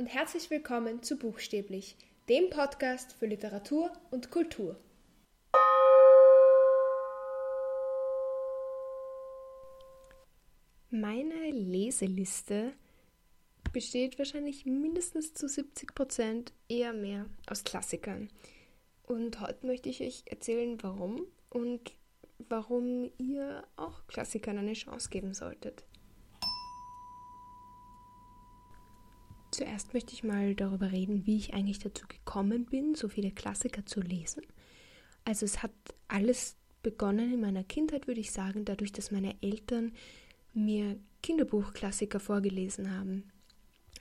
und 0.00 0.06
herzlich 0.06 0.48
willkommen 0.48 1.02
zu 1.02 1.18
Buchstäblich, 1.18 1.94
dem 2.30 2.48
Podcast 2.48 3.12
für 3.12 3.26
Literatur 3.26 3.92
und 4.10 4.30
Kultur. 4.30 4.80
Meine 10.88 11.50
Leseliste 11.50 12.72
besteht 13.74 14.18
wahrscheinlich 14.18 14.64
mindestens 14.64 15.34
zu 15.34 15.46
70 15.46 15.94
Prozent 15.94 16.54
eher 16.70 16.94
mehr 16.94 17.26
aus 17.46 17.62
Klassikern. 17.62 18.30
Und 19.02 19.42
heute 19.42 19.66
möchte 19.66 19.90
ich 19.90 20.00
euch 20.00 20.22
erzählen, 20.24 20.82
warum 20.82 21.26
und 21.50 21.92
warum 22.48 23.10
ihr 23.18 23.64
auch 23.76 24.06
Klassikern 24.06 24.56
eine 24.56 24.72
Chance 24.72 25.10
geben 25.10 25.34
solltet. 25.34 25.84
Zuerst 29.80 29.94
möchte 29.94 30.12
ich 30.12 30.24
mal 30.24 30.54
darüber 30.54 30.92
reden, 30.92 31.24
wie 31.24 31.38
ich 31.38 31.54
eigentlich 31.54 31.78
dazu 31.78 32.06
gekommen 32.06 32.66
bin, 32.66 32.94
so 32.94 33.08
viele 33.08 33.30
Klassiker 33.30 33.86
zu 33.86 34.02
lesen. 34.02 34.42
Also 35.24 35.46
es 35.46 35.62
hat 35.62 35.72
alles 36.06 36.56
begonnen 36.82 37.32
in 37.32 37.40
meiner 37.40 37.64
Kindheit, 37.64 38.06
würde 38.06 38.20
ich 38.20 38.30
sagen, 38.30 38.66
dadurch, 38.66 38.92
dass 38.92 39.10
meine 39.10 39.34
Eltern 39.40 39.92
mir 40.52 40.98
Kinderbuchklassiker 41.22 42.20
vorgelesen 42.20 42.94
haben. 42.94 43.24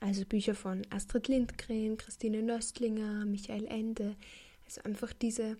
Also 0.01 0.25
Bücher 0.25 0.53
von 0.53 0.81
Astrid 0.89 1.29
Lindgren, 1.29 1.95
Christine 1.95 2.43
Nöstlinger, 2.43 3.25
Michael 3.25 3.65
Ende. 3.67 4.17
Also 4.65 4.81
einfach 4.81 5.13
diese 5.13 5.55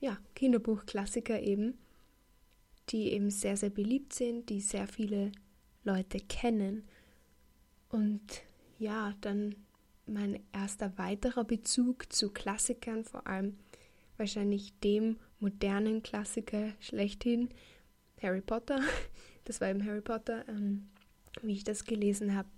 ja, 0.00 0.18
Kinderbuchklassiker 0.34 1.40
eben, 1.40 1.78
die 2.88 3.12
eben 3.12 3.30
sehr, 3.30 3.56
sehr 3.56 3.70
beliebt 3.70 4.14
sind, 4.14 4.50
die 4.50 4.60
sehr 4.60 4.88
viele 4.88 5.30
Leute 5.84 6.18
kennen. 6.18 6.82
Und 7.88 8.42
ja, 8.82 9.14
dann 9.20 9.54
mein 10.06 10.40
erster 10.52 10.98
weiterer 10.98 11.44
Bezug 11.44 12.12
zu 12.12 12.30
Klassikern, 12.30 13.04
vor 13.04 13.26
allem 13.26 13.56
wahrscheinlich 14.16 14.78
dem 14.80 15.16
modernen 15.38 16.02
Klassiker 16.02 16.72
schlechthin, 16.80 17.48
Harry 18.20 18.42
Potter. 18.42 18.80
Das 19.44 19.60
war 19.60 19.68
eben 19.68 19.84
Harry 19.84 20.00
Potter, 20.00 20.48
ähm, 20.48 20.88
wie 21.42 21.54
ich 21.54 21.64
das 21.64 21.84
gelesen 21.84 22.36
habe. 22.36 22.48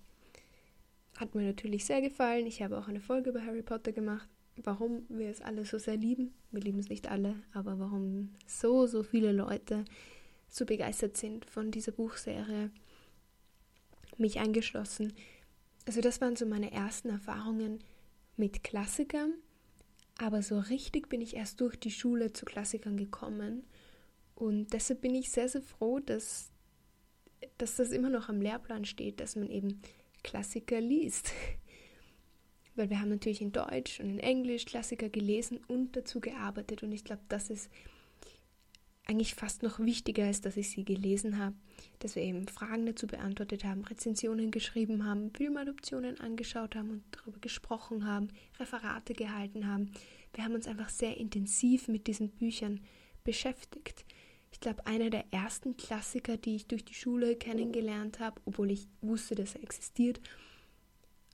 Hat 1.16 1.34
mir 1.34 1.46
natürlich 1.46 1.86
sehr 1.86 2.02
gefallen. 2.02 2.46
Ich 2.46 2.60
habe 2.60 2.76
auch 2.76 2.88
eine 2.88 3.00
Folge 3.00 3.30
über 3.30 3.42
Harry 3.42 3.62
Potter 3.62 3.90
gemacht. 3.90 4.28
Warum 4.62 5.06
wir 5.08 5.30
es 5.30 5.40
alle 5.40 5.64
so 5.64 5.78
sehr 5.78 5.96
lieben. 5.96 6.34
Wir 6.50 6.60
lieben 6.60 6.78
es 6.80 6.90
nicht 6.90 7.10
alle, 7.10 7.36
aber 7.54 7.78
warum 7.78 8.34
so, 8.46 8.86
so 8.86 9.02
viele 9.02 9.32
Leute 9.32 9.86
so 10.50 10.66
begeistert 10.66 11.16
sind 11.16 11.46
von 11.46 11.70
dieser 11.70 11.92
Buchserie. 11.92 12.70
Mich 14.18 14.38
eingeschlossen. 14.38 15.14
Also 15.86 16.00
das 16.00 16.20
waren 16.20 16.36
so 16.36 16.46
meine 16.46 16.72
ersten 16.72 17.10
Erfahrungen 17.10 17.80
mit 18.36 18.64
Klassikern. 18.64 19.34
Aber 20.18 20.42
so 20.42 20.58
richtig 20.58 21.08
bin 21.08 21.20
ich 21.20 21.34
erst 21.34 21.60
durch 21.60 21.76
die 21.76 21.90
Schule 21.90 22.32
zu 22.32 22.44
Klassikern 22.44 22.96
gekommen. 22.96 23.64
Und 24.34 24.72
deshalb 24.72 25.00
bin 25.00 25.14
ich 25.14 25.30
sehr, 25.30 25.48
sehr 25.48 25.62
froh, 25.62 25.98
dass, 25.98 26.50
dass 27.58 27.76
das 27.76 27.90
immer 27.90 28.10
noch 28.10 28.28
am 28.28 28.40
Lehrplan 28.40 28.84
steht, 28.84 29.20
dass 29.20 29.36
man 29.36 29.50
eben 29.50 29.80
Klassiker 30.22 30.80
liest. 30.80 31.32
Weil 32.76 32.90
wir 32.90 33.00
haben 33.00 33.10
natürlich 33.10 33.40
in 33.40 33.52
Deutsch 33.52 34.00
und 34.00 34.08
in 34.08 34.18
Englisch 34.18 34.64
Klassiker 34.64 35.08
gelesen 35.08 35.60
und 35.68 35.96
dazu 35.96 36.20
gearbeitet. 36.20 36.82
Und 36.82 36.92
ich 36.92 37.04
glaube, 37.04 37.22
das 37.28 37.50
ist 37.50 37.70
eigentlich 39.06 39.34
fast 39.34 39.62
noch 39.62 39.78
wichtiger 39.78 40.28
ist, 40.30 40.46
dass 40.46 40.56
ich 40.56 40.70
sie 40.70 40.84
gelesen 40.84 41.38
habe, 41.38 41.54
dass 41.98 42.16
wir 42.16 42.22
eben 42.22 42.48
Fragen 42.48 42.86
dazu 42.86 43.06
beantwortet 43.06 43.64
haben, 43.64 43.84
Rezensionen 43.84 44.50
geschrieben 44.50 45.04
haben, 45.04 45.30
Filmadoptionen 45.34 46.20
angeschaut 46.20 46.74
haben 46.74 46.90
und 46.90 47.02
darüber 47.10 47.38
gesprochen 47.38 48.06
haben, 48.06 48.28
Referate 48.58 49.12
gehalten 49.12 49.66
haben. 49.66 49.92
Wir 50.32 50.44
haben 50.44 50.54
uns 50.54 50.66
einfach 50.66 50.88
sehr 50.88 51.18
intensiv 51.18 51.88
mit 51.88 52.06
diesen 52.06 52.30
Büchern 52.30 52.80
beschäftigt. 53.24 54.04
Ich 54.52 54.60
glaube, 54.60 54.86
einer 54.86 55.10
der 55.10 55.24
ersten 55.32 55.76
Klassiker, 55.76 56.36
die 56.36 56.56
ich 56.56 56.66
durch 56.66 56.84
die 56.84 56.94
Schule 56.94 57.36
kennengelernt 57.36 58.20
habe, 58.20 58.40
obwohl 58.44 58.70
ich 58.70 58.88
wusste, 59.02 59.34
dass 59.34 59.54
er 59.54 59.62
existiert, 59.62 60.20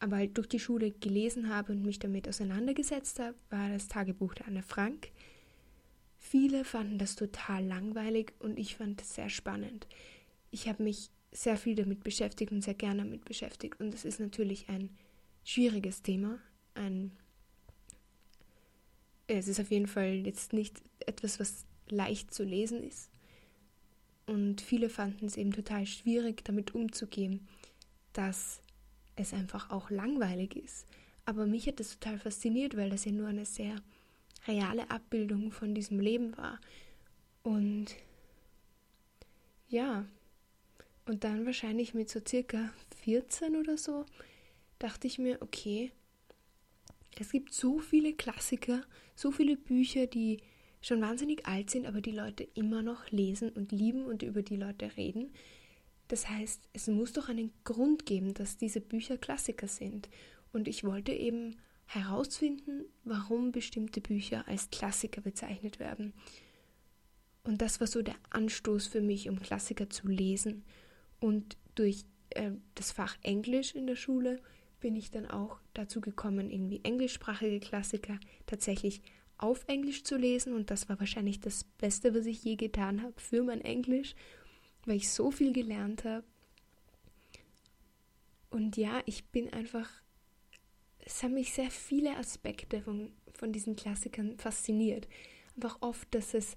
aber 0.00 0.16
halt 0.16 0.36
durch 0.38 0.48
die 0.48 0.58
Schule 0.58 0.90
gelesen 0.90 1.54
habe 1.54 1.72
und 1.72 1.84
mich 1.84 1.98
damit 1.98 2.26
auseinandergesetzt 2.26 3.20
habe, 3.20 3.34
war 3.50 3.68
das 3.68 3.88
Tagebuch 3.88 4.34
der 4.34 4.48
Anne 4.48 4.62
Frank. 4.62 5.10
Viele 6.30 6.64
fanden 6.64 6.96
das 6.96 7.16
total 7.16 7.66
langweilig 7.66 8.34
und 8.38 8.56
ich 8.56 8.76
fand 8.76 9.02
es 9.02 9.16
sehr 9.16 9.28
spannend. 9.28 9.88
Ich 10.52 10.68
habe 10.68 10.84
mich 10.84 11.10
sehr 11.32 11.56
viel 11.56 11.74
damit 11.74 12.04
beschäftigt 12.04 12.52
und 12.52 12.62
sehr 12.62 12.74
gerne 12.74 13.02
damit 13.02 13.24
beschäftigt 13.24 13.80
und 13.80 13.92
es 13.92 14.04
ist 14.04 14.20
natürlich 14.20 14.68
ein 14.68 14.90
schwieriges 15.42 16.02
Thema. 16.02 16.38
Ein 16.74 17.10
es 19.26 19.48
ist 19.48 19.58
auf 19.58 19.72
jeden 19.72 19.88
Fall 19.88 20.24
jetzt 20.24 20.52
nicht 20.52 20.80
etwas, 21.00 21.40
was 21.40 21.66
leicht 21.88 22.32
zu 22.32 22.44
lesen 22.44 22.84
ist. 22.84 23.10
Und 24.26 24.60
viele 24.60 24.88
fanden 24.88 25.26
es 25.26 25.36
eben 25.36 25.50
total 25.50 25.84
schwierig, 25.84 26.44
damit 26.44 26.76
umzugehen, 26.76 27.48
dass 28.12 28.60
es 29.16 29.32
einfach 29.32 29.70
auch 29.70 29.90
langweilig 29.90 30.54
ist. 30.54 30.86
Aber 31.24 31.46
mich 31.46 31.66
hat 31.66 31.80
das 31.80 31.98
total 31.98 32.20
fasziniert, 32.20 32.76
weil 32.76 32.90
das 32.90 33.04
ja 33.04 33.10
nur 33.10 33.26
eine 33.26 33.46
sehr 33.46 33.74
reale 34.46 34.90
Abbildung 34.90 35.52
von 35.52 35.74
diesem 35.74 36.00
Leben 36.00 36.36
war. 36.36 36.60
Und 37.42 37.96
ja, 39.68 40.04
und 41.06 41.24
dann 41.24 41.46
wahrscheinlich 41.46 41.94
mit 41.94 42.08
so 42.08 42.20
circa 42.26 42.72
14 43.02 43.56
oder 43.56 43.76
so, 43.76 44.04
dachte 44.78 45.06
ich 45.06 45.18
mir, 45.18 45.40
okay, 45.40 45.92
es 47.18 47.32
gibt 47.32 47.52
so 47.52 47.78
viele 47.78 48.14
Klassiker, 48.14 48.82
so 49.14 49.30
viele 49.30 49.56
Bücher, 49.56 50.06
die 50.06 50.38
schon 50.80 51.00
wahnsinnig 51.00 51.46
alt 51.46 51.70
sind, 51.70 51.86
aber 51.86 52.00
die 52.00 52.12
Leute 52.12 52.44
immer 52.54 52.82
noch 52.82 53.10
lesen 53.10 53.50
und 53.50 53.72
lieben 53.72 54.04
und 54.04 54.22
über 54.22 54.42
die 54.42 54.56
Leute 54.56 54.96
reden. 54.96 55.32
Das 56.08 56.28
heißt, 56.28 56.62
es 56.72 56.88
muss 56.88 57.12
doch 57.12 57.28
einen 57.28 57.52
Grund 57.64 58.06
geben, 58.06 58.34
dass 58.34 58.56
diese 58.56 58.80
Bücher 58.80 59.18
Klassiker 59.18 59.68
sind. 59.68 60.08
Und 60.52 60.66
ich 60.66 60.84
wollte 60.84 61.12
eben 61.12 61.56
herausfinden, 61.90 62.84
warum 63.02 63.50
bestimmte 63.50 64.00
Bücher 64.00 64.46
als 64.46 64.70
Klassiker 64.70 65.20
bezeichnet 65.20 65.80
werden. 65.80 66.12
Und 67.42 67.62
das 67.62 67.80
war 67.80 67.88
so 67.88 68.00
der 68.00 68.14
Anstoß 68.30 68.86
für 68.86 69.00
mich, 69.00 69.28
um 69.28 69.40
Klassiker 69.40 69.90
zu 69.90 70.06
lesen. 70.06 70.64
Und 71.18 71.56
durch 71.74 72.04
äh, 72.30 72.52
das 72.76 72.92
Fach 72.92 73.16
Englisch 73.22 73.74
in 73.74 73.88
der 73.88 73.96
Schule 73.96 74.40
bin 74.78 74.94
ich 74.94 75.10
dann 75.10 75.26
auch 75.26 75.58
dazu 75.74 76.00
gekommen, 76.00 76.50
irgendwie 76.50 76.80
englischsprachige 76.84 77.58
Klassiker 77.58 78.20
tatsächlich 78.46 79.02
auf 79.36 79.64
Englisch 79.66 80.04
zu 80.04 80.16
lesen. 80.16 80.54
Und 80.54 80.70
das 80.70 80.88
war 80.88 81.00
wahrscheinlich 81.00 81.40
das 81.40 81.64
Beste, 81.64 82.14
was 82.14 82.26
ich 82.26 82.44
je 82.44 82.54
getan 82.54 83.02
habe 83.02 83.18
für 83.18 83.42
mein 83.42 83.62
Englisch, 83.62 84.14
weil 84.86 84.96
ich 84.96 85.10
so 85.10 85.32
viel 85.32 85.52
gelernt 85.52 86.04
habe. 86.04 86.24
Und 88.50 88.76
ja, 88.76 89.02
ich 89.06 89.24
bin 89.26 89.52
einfach 89.52 89.90
es 91.04 91.22
haben 91.22 91.34
mich 91.34 91.52
sehr 91.52 91.70
viele 91.70 92.16
Aspekte 92.16 92.82
von, 92.82 93.12
von 93.34 93.52
diesen 93.52 93.76
Klassikern 93.76 94.38
fasziniert. 94.38 95.08
Einfach 95.56 95.78
oft, 95.80 96.14
dass 96.14 96.34
es 96.34 96.56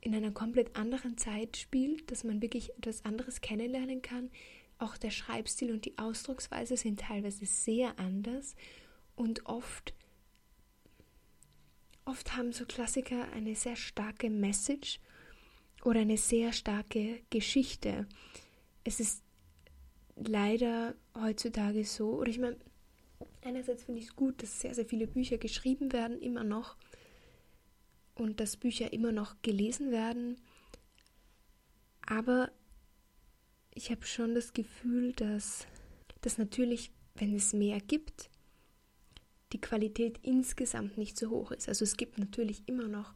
in 0.00 0.14
einer 0.14 0.30
komplett 0.30 0.76
anderen 0.76 1.18
Zeit 1.18 1.56
spielt, 1.56 2.10
dass 2.10 2.24
man 2.24 2.42
wirklich 2.42 2.70
etwas 2.76 3.04
anderes 3.04 3.40
kennenlernen 3.40 4.02
kann. 4.02 4.30
Auch 4.78 4.96
der 4.96 5.10
Schreibstil 5.10 5.72
und 5.72 5.84
die 5.84 5.98
Ausdrucksweise 5.98 6.76
sind 6.76 7.00
teilweise 7.00 7.46
sehr 7.46 7.98
anders 7.98 8.54
und 9.14 9.46
oft 9.46 9.94
oft 12.06 12.36
haben 12.36 12.52
so 12.52 12.64
Klassiker 12.64 13.30
eine 13.32 13.54
sehr 13.54 13.76
starke 13.76 14.30
Message 14.30 15.00
oder 15.84 16.00
eine 16.00 16.16
sehr 16.16 16.52
starke 16.52 17.20
Geschichte. 17.30 18.06
Es 18.84 19.00
ist 19.00 19.22
leider 20.14 20.94
heutzutage 21.14 21.84
so, 21.84 22.12
oder 22.12 22.30
ich 22.30 22.38
meine, 22.38 22.56
Einerseits 23.46 23.84
finde 23.84 24.00
ich 24.00 24.08
es 24.08 24.16
gut, 24.16 24.42
dass 24.42 24.60
sehr, 24.60 24.74
sehr 24.74 24.86
viele 24.86 25.06
Bücher 25.06 25.38
geschrieben 25.38 25.92
werden, 25.92 26.20
immer 26.20 26.42
noch. 26.42 26.76
Und 28.16 28.40
dass 28.40 28.56
Bücher 28.56 28.92
immer 28.92 29.12
noch 29.12 29.40
gelesen 29.42 29.92
werden. 29.92 30.40
Aber 32.04 32.50
ich 33.72 33.92
habe 33.92 34.04
schon 34.04 34.34
das 34.34 34.52
Gefühl, 34.52 35.12
dass, 35.12 35.64
dass 36.22 36.38
natürlich, 36.38 36.90
wenn 37.14 37.36
es 37.36 37.52
mehr 37.52 37.78
gibt, 37.80 38.30
die 39.52 39.60
Qualität 39.60 40.18
insgesamt 40.22 40.98
nicht 40.98 41.16
so 41.16 41.30
hoch 41.30 41.52
ist. 41.52 41.68
Also 41.68 41.84
es 41.84 41.96
gibt 41.96 42.18
natürlich 42.18 42.64
immer 42.66 42.88
noch 42.88 43.14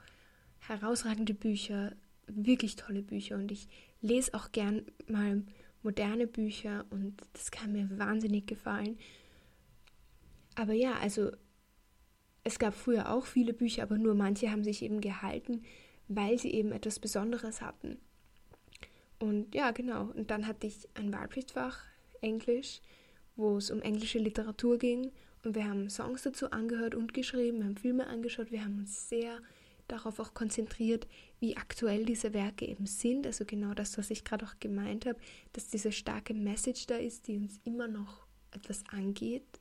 herausragende 0.60 1.34
Bücher, 1.34 1.96
wirklich 2.28 2.76
tolle 2.76 3.02
Bücher 3.02 3.34
und 3.34 3.50
ich 3.50 3.66
lese 4.00 4.34
auch 4.34 4.52
gern 4.52 4.86
mal 5.08 5.42
moderne 5.82 6.28
Bücher 6.28 6.84
und 6.90 7.20
das 7.32 7.50
kann 7.50 7.72
mir 7.72 7.88
wahnsinnig 7.98 8.46
gefallen. 8.46 8.96
Aber 10.54 10.72
ja, 10.72 10.94
also 10.94 11.30
es 12.44 12.58
gab 12.58 12.74
früher 12.74 13.12
auch 13.12 13.26
viele 13.26 13.52
Bücher, 13.52 13.82
aber 13.82 13.98
nur 13.98 14.14
manche 14.14 14.50
haben 14.50 14.64
sich 14.64 14.82
eben 14.82 15.00
gehalten, 15.00 15.62
weil 16.08 16.38
sie 16.38 16.52
eben 16.52 16.72
etwas 16.72 16.98
Besonderes 16.98 17.60
hatten. 17.60 17.98
Und 19.18 19.54
ja, 19.54 19.70
genau. 19.70 20.10
Und 20.14 20.30
dann 20.30 20.46
hatte 20.46 20.66
ich 20.66 20.88
ein 20.94 21.12
Wahlpflichtfach, 21.12 21.84
Englisch. 22.20 22.80
wo 23.36 23.56
es 23.56 23.70
um 23.70 23.80
englische 23.80 24.18
Literatur 24.18 24.78
ging. 24.78 25.12
Und 25.44 25.54
wir 25.54 25.64
haben 25.64 25.88
Songs 25.88 26.22
dazu 26.22 26.50
angehört 26.50 26.94
und 26.94 27.14
geschrieben, 27.14 27.58
wir 27.58 27.64
haben 27.64 27.76
Filme 27.76 28.06
angeschaut, 28.06 28.50
wir 28.50 28.62
haben 28.64 28.78
uns 28.78 29.08
sehr 29.08 29.38
darauf 29.88 30.20
auch 30.20 30.34
konzentriert, 30.34 31.08
wie 31.40 31.56
aktuell 31.56 32.04
diese 32.04 32.32
Werke 32.32 32.66
eben 32.66 32.86
sind. 32.86 33.26
Also 33.26 33.44
genau 33.44 33.74
das, 33.74 33.98
was 33.98 34.10
ich 34.10 34.24
gerade 34.24 34.44
auch 34.44 34.58
gemeint 34.60 35.06
habe, 35.06 35.18
dass 35.52 35.68
diese 35.68 35.92
starke 35.92 36.34
Message 36.34 36.86
da 36.86 36.96
ist, 36.96 37.26
die 37.26 37.36
uns 37.36 37.60
immer 37.64 37.88
noch 37.88 38.26
etwas 38.52 38.84
angeht. 38.90 39.59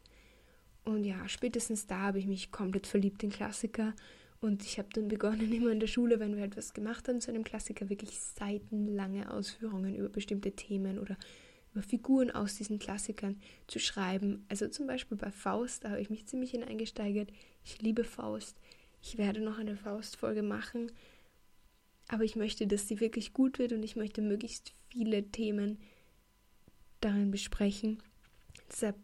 Und 0.90 1.04
ja, 1.04 1.28
spätestens 1.28 1.88
da 1.88 2.00
habe 2.00 2.20
ich 2.20 2.28
mich 2.28 2.52
komplett 2.52 2.88
verliebt 2.88 3.24
in 3.24 3.30
Klassiker. 3.30 3.94
Und 4.42 4.64
ich 4.64 4.80
habe 4.80 4.90
dann 4.94 5.08
begonnen, 5.08 5.52
immer 5.54 5.72
in 5.72 5.80
der 5.80 5.88
Schule, 5.88 6.20
wenn 6.20 6.36
wir 6.36 6.44
etwas 6.44 6.74
gemacht 6.74 7.08
haben 7.08 7.22
zu 7.22 7.32
einem 7.32 7.44
Klassiker, 7.44 7.90
wirklich 7.90 8.20
seitenlange 8.20 9.32
Ausführungen 9.32 9.96
über 9.96 10.10
bestimmte 10.10 10.52
Themen 10.52 11.00
oder 11.00 11.18
über 11.74 11.84
Figuren 11.84 12.32
aus 12.32 12.56
diesen 12.56 12.80
Klassikern 12.80 13.40
zu 13.68 13.80
schreiben. 13.80 14.46
Also 14.50 14.68
zum 14.68 14.88
Beispiel 14.88 15.18
bei 15.18 15.32
Faust, 15.32 15.84
da 15.84 15.92
habe 15.92 16.02
ich 16.02 16.10
mich 16.10 16.26
ziemlich 16.26 16.52
hineingesteigert. 16.52 17.32
Ich 17.64 17.82
liebe 17.82 18.04
Faust. 18.04 18.58
Ich 19.02 19.18
werde 19.18 19.42
noch 19.42 19.60
eine 19.60 19.78
Faust-Folge 19.78 20.42
machen. 20.42 20.92
Aber 22.08 22.24
ich 22.24 22.36
möchte, 22.36 22.66
dass 22.66 22.88
sie 22.88 23.00
wirklich 23.00 23.34
gut 23.34 23.60
wird 23.60 23.72
und 23.72 23.84
ich 23.84 23.96
möchte 23.96 24.22
möglichst 24.22 24.74
viele 24.90 25.30
Themen 25.30 25.78
darin 27.02 27.30
besprechen. 27.30 28.02
Deshalb 28.68 28.96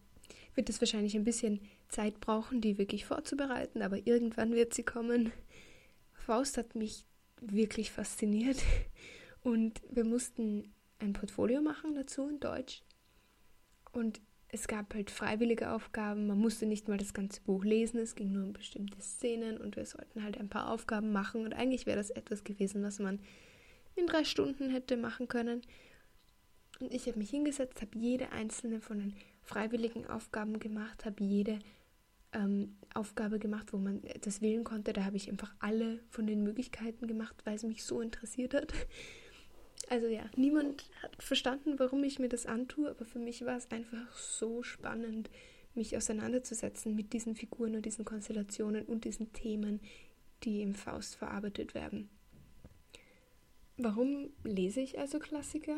wird 0.56 0.70
es 0.70 0.82
wahrscheinlich 0.82 1.16
ein 1.16 1.24
bisschen 1.24 1.60
Zeit 1.90 2.20
brauchen, 2.20 2.62
die 2.62 2.78
wirklich 2.78 3.06
vorzubereiten, 3.06 3.82
aber 3.82 4.06
irgendwann 4.06 4.54
wird 4.54 4.74
sie 4.74 4.84
kommen. 4.84 5.32
Faust 6.14 6.58
hat 6.58 6.76
mich 6.76 7.06
wirklich 7.42 7.92
fasziniert 7.92 8.58
und 9.44 9.82
wir 9.90 10.06
mussten 10.06 10.74
ein 11.00 11.14
Portfolio 11.14 11.62
machen 11.62 11.96
dazu 11.96 12.28
in 12.28 12.40
Deutsch. 12.40 12.84
Und 13.92 14.22
es 14.50 14.68
gab 14.68 14.94
halt 14.94 15.12
freiwillige 15.12 15.72
Aufgaben. 15.72 16.28
Man 16.28 16.38
musste 16.38 16.66
nicht 16.66 16.88
mal 16.88 16.98
das 16.98 17.14
ganze 17.14 17.42
Buch 17.42 17.64
lesen. 17.64 18.00
Es 18.00 18.16
ging 18.16 18.32
nur 18.32 18.44
um 18.44 18.54
bestimmte 18.54 19.02
Szenen 19.02 19.58
und 19.58 19.76
wir 19.76 19.86
sollten 19.86 20.24
halt 20.24 20.38
ein 20.38 20.50
paar 20.50 20.72
Aufgaben 20.72 21.12
machen. 21.12 21.44
Und 21.44 21.54
eigentlich 21.54 21.86
wäre 21.86 21.98
das 21.98 22.10
etwas 22.10 22.44
gewesen, 22.44 22.84
was 22.84 23.00
man 23.00 23.20
in 23.96 24.08
drei 24.08 24.24
Stunden 24.24 24.70
hätte 24.70 24.98
machen 24.98 25.28
können. 25.28 25.62
Und 26.80 26.94
ich 26.94 27.08
habe 27.08 27.18
mich 27.18 27.30
hingesetzt, 27.30 27.82
habe 27.82 27.98
jede 27.98 28.32
einzelne 28.32 28.82
von 28.82 29.00
den 29.00 29.14
freiwilligen 29.46 30.06
Aufgaben 30.08 30.60
gemacht, 30.60 31.06
habe 31.06 31.24
jede 31.24 31.60
ähm, 32.34 32.76
Aufgabe 32.94 33.40
gemacht, 33.40 33.72
wo 33.72 33.78
man 33.78 34.04
etwas 34.04 34.42
wählen 34.42 34.64
konnte. 34.64 34.92
Da 34.92 35.06
habe 35.06 35.18
ich 35.18 35.30
einfach 35.30 35.54
alle 35.60 36.00
von 36.10 36.28
den 36.28 36.44
Möglichkeiten 36.44 37.08
gemacht, 37.08 37.36
weil 37.46 37.56
es 37.56 37.64
mich 37.64 37.84
so 37.84 38.02
interessiert 38.02 38.54
hat. 38.54 38.74
Also 39.88 40.08
ja, 40.08 40.24
niemand 40.36 40.90
hat 41.04 41.22
verstanden, 41.22 41.78
warum 41.78 42.04
ich 42.04 42.18
mir 42.18 42.30
das 42.30 42.48
antue, 42.48 42.90
aber 42.90 43.06
für 43.06 43.20
mich 43.20 43.46
war 43.46 43.56
es 43.56 43.70
einfach 43.70 44.12
so 44.14 44.64
spannend, 44.64 45.30
mich 45.76 45.96
auseinanderzusetzen 45.96 46.96
mit 46.96 47.14
diesen 47.14 47.36
Figuren 47.36 47.76
und 47.76 47.86
diesen 47.86 48.04
Konstellationen 48.04 48.86
und 48.86 49.06
diesen 49.06 49.32
Themen, 49.34 49.82
die 50.44 50.64
im 50.64 50.74
Faust 50.74 51.18
verarbeitet 51.18 51.76
werden. 51.76 52.10
Warum 53.78 54.32
lese 54.44 54.82
ich 54.82 54.98
also 54.98 55.20
Klassiker? 55.20 55.78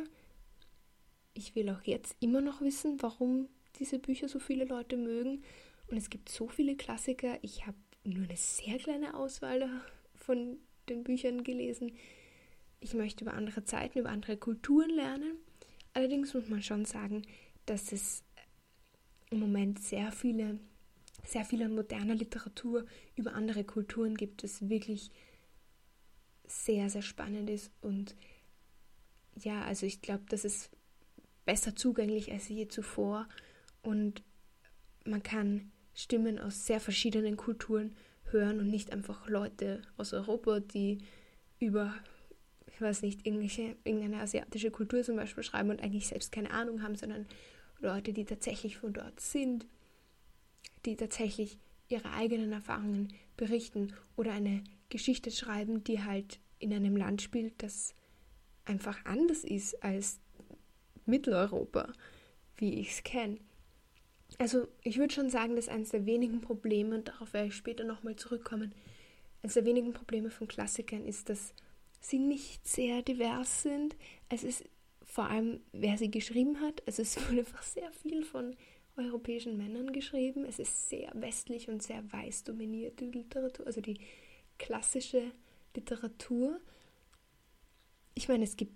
Ich 1.34 1.56
will 1.56 1.70
auch 1.70 1.82
jetzt 1.82 2.16
immer 2.22 2.40
noch 2.40 2.62
wissen, 2.62 3.02
warum 3.02 3.50
diese 3.80 4.00
Bücher 4.00 4.28
so 4.28 4.40
viele 4.40 4.66
Leute 4.66 4.98
mögen. 4.98 5.44
Und 5.90 5.98
es 5.98 6.10
gibt 6.10 6.30
so 6.30 6.48
viele 6.48 6.76
Klassiker. 6.76 7.38
Ich 7.42 7.66
habe 7.66 7.78
nur 8.04 8.24
eine 8.24 8.38
sehr 8.38 8.78
kleine 8.78 9.16
Auswahl 9.16 9.70
von 10.16 10.58
den 10.90 11.04
Büchern 11.04 11.44
gelesen. 11.44 11.94
Ich 12.80 12.94
möchte 12.94 13.24
über 13.24 13.34
andere 13.34 13.64
Zeiten, 13.64 14.00
über 14.00 14.10
andere 14.10 14.38
Kulturen 14.38 14.90
lernen. 14.90 15.38
Allerdings 15.94 16.34
muss 16.34 16.48
man 16.48 16.62
schon 16.62 16.86
sagen, 16.86 17.24
dass 17.66 17.92
es 17.92 18.24
im 19.30 19.40
Moment 19.40 19.80
sehr 19.80 20.12
viele, 20.12 20.60
sehr 21.26 21.44
viele 21.44 21.70
moderne 21.70 22.14
Literatur 22.14 22.86
über 23.16 23.34
andere 23.34 23.64
Kulturen 23.64 24.16
gibt, 24.16 24.44
das 24.44 24.70
wirklich 24.70 25.12
sehr, 26.46 26.90
sehr 26.90 27.02
spannend 27.02 27.50
ist. 27.50 27.72
Und 27.82 28.16
ja, 29.36 29.64
also 29.64 29.86
ich 29.86 30.02
glaube, 30.02 30.24
das 30.30 30.46
ist 30.46 30.70
besser 31.46 31.76
zugänglich 31.76 32.32
als 32.32 32.48
je 32.48 32.68
zuvor. 32.68 33.28
Und 33.88 34.22
man 35.06 35.24
kann 35.24 35.72
Stimmen 35.94 36.40
aus 36.40 36.66
sehr 36.66 36.82
verschiedenen 36.82 37.38
Kulturen 37.38 37.96
hören 38.32 38.60
und 38.60 38.70
nicht 38.70 38.92
einfach 38.92 39.30
Leute 39.30 39.82
aus 39.96 40.12
Europa, 40.12 40.60
die 40.60 40.98
über 41.58 41.96
ich 42.68 42.82
weiß 42.82 43.02
nicht, 43.04 43.26
irgendeine 43.26 44.20
asiatische 44.20 44.72
Kultur 44.72 45.04
zum 45.04 45.16
Beispiel 45.16 45.42
schreiben 45.42 45.70
und 45.70 45.82
eigentlich 45.82 46.06
selbst 46.08 46.34
keine 46.34 46.52
Ahnung 46.52 46.84
haben, 46.84 46.96
sondern 46.96 47.26
Leute, 47.80 48.12
die 48.12 48.26
tatsächlich 48.26 48.78
von 48.78 48.92
dort 48.92 49.22
sind, 49.22 49.66
die 50.86 50.98
tatsächlich 50.98 51.58
ihre 51.88 52.12
eigenen 52.12 52.52
Erfahrungen 52.52 53.14
berichten 53.38 53.94
oder 54.18 54.34
eine 54.34 54.66
Geschichte 54.90 55.32
schreiben, 55.32 55.86
die 55.86 56.04
halt 56.04 56.42
in 56.60 56.74
einem 56.74 56.98
Land 56.98 57.22
spielt, 57.22 57.64
das 57.64 57.96
einfach 58.66 59.06
anders 59.06 59.46
ist 59.46 59.82
als 59.82 60.20
Mitteleuropa, 61.06 61.94
wie 62.58 62.82
ich 62.82 62.92
es 62.92 63.04
kenne. 63.04 63.40
Also 64.38 64.68
ich 64.84 64.98
würde 64.98 65.14
schon 65.14 65.30
sagen, 65.30 65.56
dass 65.56 65.68
eines 65.68 65.90
der 65.90 66.06
wenigen 66.06 66.42
Probleme, 66.42 66.96
und 66.96 67.08
darauf 67.08 67.34
werde 67.34 67.48
ich 67.48 67.56
später 67.56 67.84
nochmal 67.84 68.16
zurückkommen, 68.16 68.74
eines 69.42 69.56
der 69.56 69.66
wenigen 69.66 69.94
Probleme 69.94 70.30
von 70.30 70.48
Klassikern 70.48 71.06
ist, 71.06 71.30
dass 71.30 71.54
sie 72.00 72.20
nicht 72.20 72.68
sehr 72.68 73.02
divers 73.02 73.64
sind. 73.64 73.96
Es 74.30 74.44
ist 74.44 74.66
vor 75.04 75.30
allem, 75.30 75.62
wer 75.72 75.98
sie 75.98 76.12
geschrieben 76.12 76.60
hat. 76.62 76.84
Also 76.86 77.02
es 77.02 77.18
wurde 77.30 77.40
einfach 77.40 77.64
sehr 77.64 77.92
viel 77.92 78.24
von 78.24 78.56
europäischen 78.98 79.58
Männern 79.58 79.92
geschrieben. 79.94 80.46
Es 80.46 80.60
ist 80.60 80.90
sehr 80.90 81.12
westlich 81.14 81.70
und 81.70 81.82
sehr 81.82 82.12
weiß 82.12 82.44
dominierte 82.44 83.06
Literatur, 83.06 83.66
also 83.66 83.82
die 83.82 84.00
klassische 84.58 85.32
Literatur. 85.76 86.60
Ich 88.16 88.28
meine, 88.28 88.44
es 88.44 88.58
gibt 88.58 88.74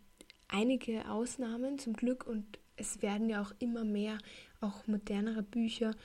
einige 0.47 1.09
Ausnahmen 1.09 1.79
zum 1.79 1.93
Glück 1.93 2.27
und 2.27 2.59
es 2.81 3.01
werden 3.01 3.29
ja 3.29 3.41
auch 3.41 3.53
immer 3.59 3.83
mehr 3.83 4.17
auch 4.59 4.87
modernere 4.87 5.43
Bücher 5.43 5.95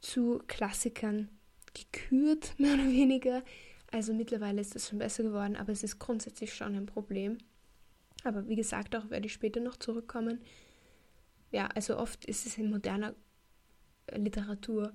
zu 0.00 0.40
Klassikern 0.46 1.28
gekürt, 1.74 2.54
mehr 2.58 2.74
oder 2.74 2.88
weniger. 2.88 3.42
Also 3.90 4.14
mittlerweile 4.14 4.60
ist 4.60 4.74
das 4.74 4.88
schon 4.88 4.98
besser 4.98 5.24
geworden, 5.24 5.56
aber 5.56 5.72
es 5.72 5.82
ist 5.82 5.98
grundsätzlich 5.98 6.54
schon 6.54 6.74
ein 6.74 6.86
Problem. 6.86 7.38
Aber 8.22 8.48
wie 8.48 8.56
gesagt, 8.56 8.94
auch 8.94 9.10
werde 9.10 9.26
ich 9.26 9.32
später 9.32 9.60
noch 9.60 9.76
zurückkommen. 9.76 10.40
Ja, 11.50 11.66
also 11.74 11.98
oft 11.98 12.24
ist 12.24 12.46
es 12.46 12.56
in 12.56 12.70
moderner 12.70 13.14
Literatur 14.14 14.92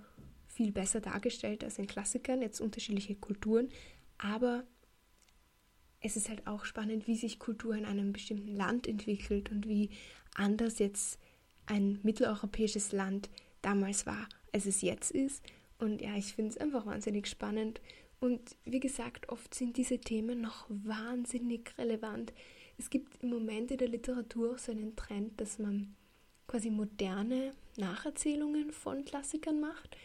viel 0.47 0.71
besser 0.71 1.01
dargestellt 1.01 1.63
als 1.63 1.77
in 1.77 1.87
Klassikern, 1.87 2.41
jetzt 2.41 2.61
unterschiedliche 2.61 3.15
Kulturen. 3.15 3.69
Aber 4.17 4.63
es 5.99 6.15
ist 6.15 6.29
halt 6.29 6.47
auch 6.47 6.63
spannend, 6.63 7.07
wie 7.07 7.15
sich 7.15 7.39
Kultur 7.39 7.75
in 7.75 7.83
einem 7.83 8.13
bestimmten 8.13 8.55
Land 8.55 8.87
entwickelt 8.87 9.51
und 9.51 9.67
wie 9.67 9.89
anders 10.35 10.79
jetzt 10.79 11.19
ein 11.65 11.99
mitteleuropäisches 12.03 12.91
Land 12.91 13.29
damals 13.61 14.05
war, 14.05 14.27
als 14.53 14.65
es 14.65 14.81
jetzt 14.81 15.11
ist. 15.11 15.43
Und 15.79 16.01
ja, 16.01 16.15
ich 16.15 16.33
finde 16.33 16.51
es 16.51 16.57
einfach 16.57 16.85
wahnsinnig 16.85 17.27
spannend 17.27 17.81
und 18.19 18.55
wie 18.63 18.79
gesagt, 18.79 19.29
oft 19.29 19.53
sind 19.53 19.77
diese 19.77 19.99
Themen 19.99 20.41
noch 20.41 20.65
wahnsinnig 20.69 21.77
relevant. 21.77 22.33
Es 22.77 22.89
gibt 22.89 23.21
im 23.23 23.29
Moment 23.29 23.71
in 23.71 23.77
der 23.77 23.87
Literatur 23.87 24.57
so 24.57 24.71
einen 24.71 24.95
Trend, 24.95 25.39
dass 25.39 25.59
man 25.59 25.95
quasi 26.47 26.69
moderne 26.69 27.53
Nacherzählungen 27.77 28.71
von 28.71 29.05
Klassikern 29.05 29.59
macht. 29.59 29.95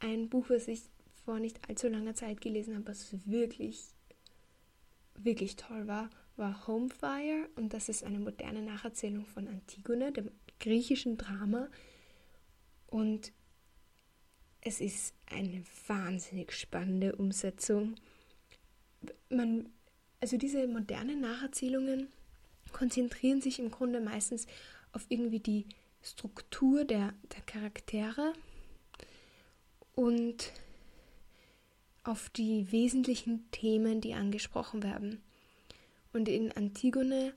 Ein 0.00 0.28
Buch, 0.28 0.46
was 0.48 0.68
ich 0.68 0.82
vor 1.24 1.38
nicht 1.38 1.68
allzu 1.68 1.88
langer 1.88 2.14
Zeit 2.14 2.40
gelesen 2.40 2.74
habe, 2.74 2.88
was 2.88 3.14
wirklich, 3.24 3.84
wirklich 5.14 5.56
toll 5.56 5.86
war, 5.86 6.10
war 6.36 6.66
Homefire 6.66 7.48
und 7.56 7.72
das 7.72 7.88
ist 7.88 8.04
eine 8.04 8.18
moderne 8.18 8.62
Nacherzählung 8.62 9.24
von 9.26 9.46
Antigone, 9.46 10.12
dem 10.12 10.30
griechischen 10.60 11.16
Drama. 11.16 11.68
Und 12.86 13.32
es 14.60 14.80
ist 14.80 15.14
eine 15.26 15.62
wahnsinnig 15.86 16.52
spannende 16.52 17.16
Umsetzung. 17.16 17.96
Man, 19.28 19.68
also 20.20 20.36
diese 20.36 20.66
modernen 20.66 21.20
Nacherzählungen 21.20 22.08
konzentrieren 22.72 23.40
sich 23.40 23.58
im 23.58 23.70
Grunde 23.70 24.00
meistens 24.00 24.46
auf 24.92 25.06
irgendwie 25.08 25.40
die 25.40 25.66
Struktur 26.02 26.84
der, 26.84 27.14
der 27.34 27.42
Charaktere 27.42 28.32
und 29.94 30.52
auf 32.04 32.28
die 32.30 32.70
wesentlichen 32.70 33.50
Themen, 33.50 34.00
die 34.00 34.14
angesprochen 34.14 34.82
werden. 34.82 35.22
Und 36.12 36.28
in 36.28 36.52
Antigone 36.52 37.34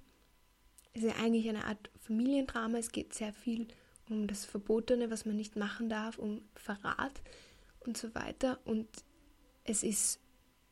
ist 0.94 1.04
ja 1.04 1.16
eigentlich 1.16 1.48
eine 1.48 1.66
Art 1.66 1.90
Familiendrama. 2.08 2.78
Es 2.78 2.92
geht 2.92 3.14
sehr 3.14 3.34
viel 3.34 3.68
um 4.10 4.28
das 4.28 4.46
Verbotene, 4.46 5.12
was 5.12 5.26
man 5.26 5.36
nicht 5.36 5.56
machen 5.56 5.90
darf, 5.90 6.18
um 6.18 6.42
Verrat 6.56 7.22
und 7.82 7.98
so 7.98 8.16
weiter. 8.16 8.60
Und 8.66 8.88
es 9.66 9.84
ist 9.84 10.20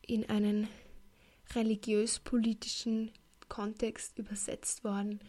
in 0.01 0.29
einen 0.29 0.67
religiös-politischen 1.53 3.11
Kontext 3.49 4.17
übersetzt 4.17 4.83
worden. 4.83 5.19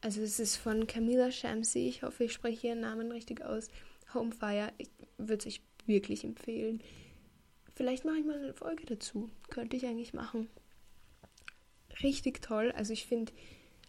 Also 0.00 0.20
es 0.20 0.38
ist 0.38 0.56
von 0.56 0.86
Camilla 0.86 1.32
Shamsi, 1.32 1.88
ich 1.88 2.02
hoffe, 2.02 2.24
ich 2.24 2.32
spreche 2.32 2.68
ihren 2.68 2.80
Namen 2.80 3.10
richtig 3.10 3.42
aus. 3.42 3.68
Homefire, 4.14 4.72
ich 4.78 4.90
würde 5.16 5.34
es 5.34 5.46
euch 5.46 5.62
wirklich 5.86 6.22
empfehlen. 6.24 6.82
Vielleicht 7.74 8.04
mache 8.04 8.18
ich 8.18 8.24
mal 8.24 8.38
eine 8.38 8.54
Folge 8.54 8.86
dazu. 8.86 9.30
Könnte 9.50 9.76
ich 9.76 9.86
eigentlich 9.86 10.14
machen. 10.14 10.48
Richtig 12.02 12.42
toll. 12.42 12.72
Also 12.72 12.92
ich 12.92 13.06
finde 13.06 13.32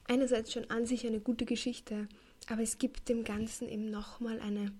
einerseits 0.09 0.51
schon 0.51 0.69
an 0.69 0.85
sich 0.85 1.05
eine 1.05 1.19
gute 1.19 1.45
Geschichte, 1.45 2.09
aber 2.47 2.63
es 2.63 2.77
gibt 2.77 3.07
dem 3.09 3.23
Ganzen 3.23 3.69
eben 3.69 3.89
nochmal 3.89 4.39
eine 4.41 4.73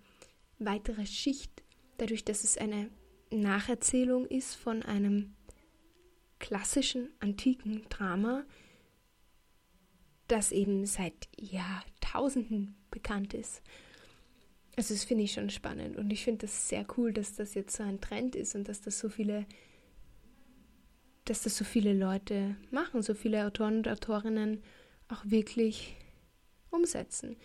weitere 0.57 1.05
Schicht, 1.05 1.63
dadurch, 1.97 2.25
dass 2.25 2.43
es 2.43 2.57
eine 2.57 2.89
Nacherzählung 3.31 4.25
ist 4.25 4.55
von 4.55 4.81
einem 4.83 5.35
klassischen 6.39 7.09
antiken 7.19 7.85
Drama, 7.89 8.43
das 10.27 10.51
eben 10.51 10.85
seit 10.85 11.27
Jahrtausenden 11.37 12.75
bekannt 12.91 13.33
ist. 13.33 13.61
Also 14.77 14.93
das 14.93 15.03
finde 15.03 15.25
ich 15.25 15.33
schon 15.33 15.49
spannend 15.49 15.97
und 15.97 16.11
ich 16.11 16.23
finde 16.23 16.47
das 16.47 16.69
sehr 16.69 16.85
cool, 16.97 17.13
dass 17.13 17.35
das 17.35 17.53
jetzt 17.53 17.75
so 17.75 17.83
ein 17.83 18.01
Trend 18.01 18.35
ist 18.35 18.55
und 18.55 18.67
dass 18.67 18.81
das 18.81 18.97
so 18.97 19.09
viele, 19.09 19.45
dass 21.25 21.43
das 21.43 21.57
so 21.57 21.65
viele 21.65 21.93
Leute 21.93 22.55
machen, 22.71 23.01
so 23.01 23.13
viele 23.13 23.45
Autoren 23.45 23.77
und 23.77 23.87
Autorinnen 23.87 24.63
auch 25.09 25.23
wirklich 25.25 25.95
umsetzen. 26.69 27.35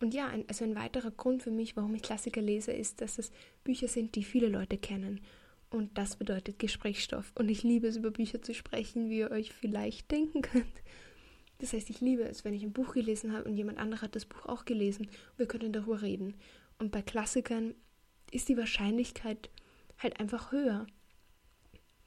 Und 0.00 0.12
ja, 0.12 0.26
ein, 0.26 0.44
also 0.48 0.64
ein 0.64 0.74
weiterer 0.74 1.10
Grund 1.10 1.42
für 1.42 1.50
mich, 1.50 1.76
warum 1.76 1.94
ich 1.94 2.02
Klassiker 2.02 2.42
lese, 2.42 2.72
ist, 2.72 3.00
dass 3.00 3.18
es 3.18 3.30
Bücher 3.62 3.88
sind, 3.88 4.16
die 4.16 4.24
viele 4.24 4.48
Leute 4.48 4.76
kennen. 4.76 5.20
Und 5.70 5.96
das 5.96 6.16
bedeutet 6.16 6.58
Gesprächsstoff. 6.58 7.32
Und 7.34 7.48
ich 7.48 7.62
liebe 7.62 7.86
es, 7.86 7.96
über 7.96 8.10
Bücher 8.10 8.42
zu 8.42 8.54
sprechen, 8.54 9.08
wie 9.08 9.18
ihr 9.18 9.30
euch 9.30 9.52
vielleicht 9.52 10.10
denken 10.10 10.42
könnt. 10.42 10.66
Das 11.58 11.72
heißt, 11.72 11.88
ich 11.90 12.00
liebe 12.00 12.24
es, 12.24 12.44
wenn 12.44 12.54
ich 12.54 12.62
ein 12.62 12.72
Buch 12.72 12.94
gelesen 12.94 13.32
habe 13.32 13.48
und 13.48 13.56
jemand 13.56 13.78
anderer 13.78 14.02
hat 14.02 14.16
das 14.16 14.26
Buch 14.26 14.46
auch 14.46 14.64
gelesen 14.64 15.06
und 15.06 15.38
wir 15.38 15.46
können 15.46 15.72
darüber 15.72 16.02
reden. 16.02 16.34
Und 16.78 16.90
bei 16.90 17.02
Klassikern 17.02 17.74
ist 18.30 18.48
die 18.48 18.56
Wahrscheinlichkeit 18.56 19.50
halt 19.98 20.18
einfach 20.20 20.52
höher, 20.52 20.86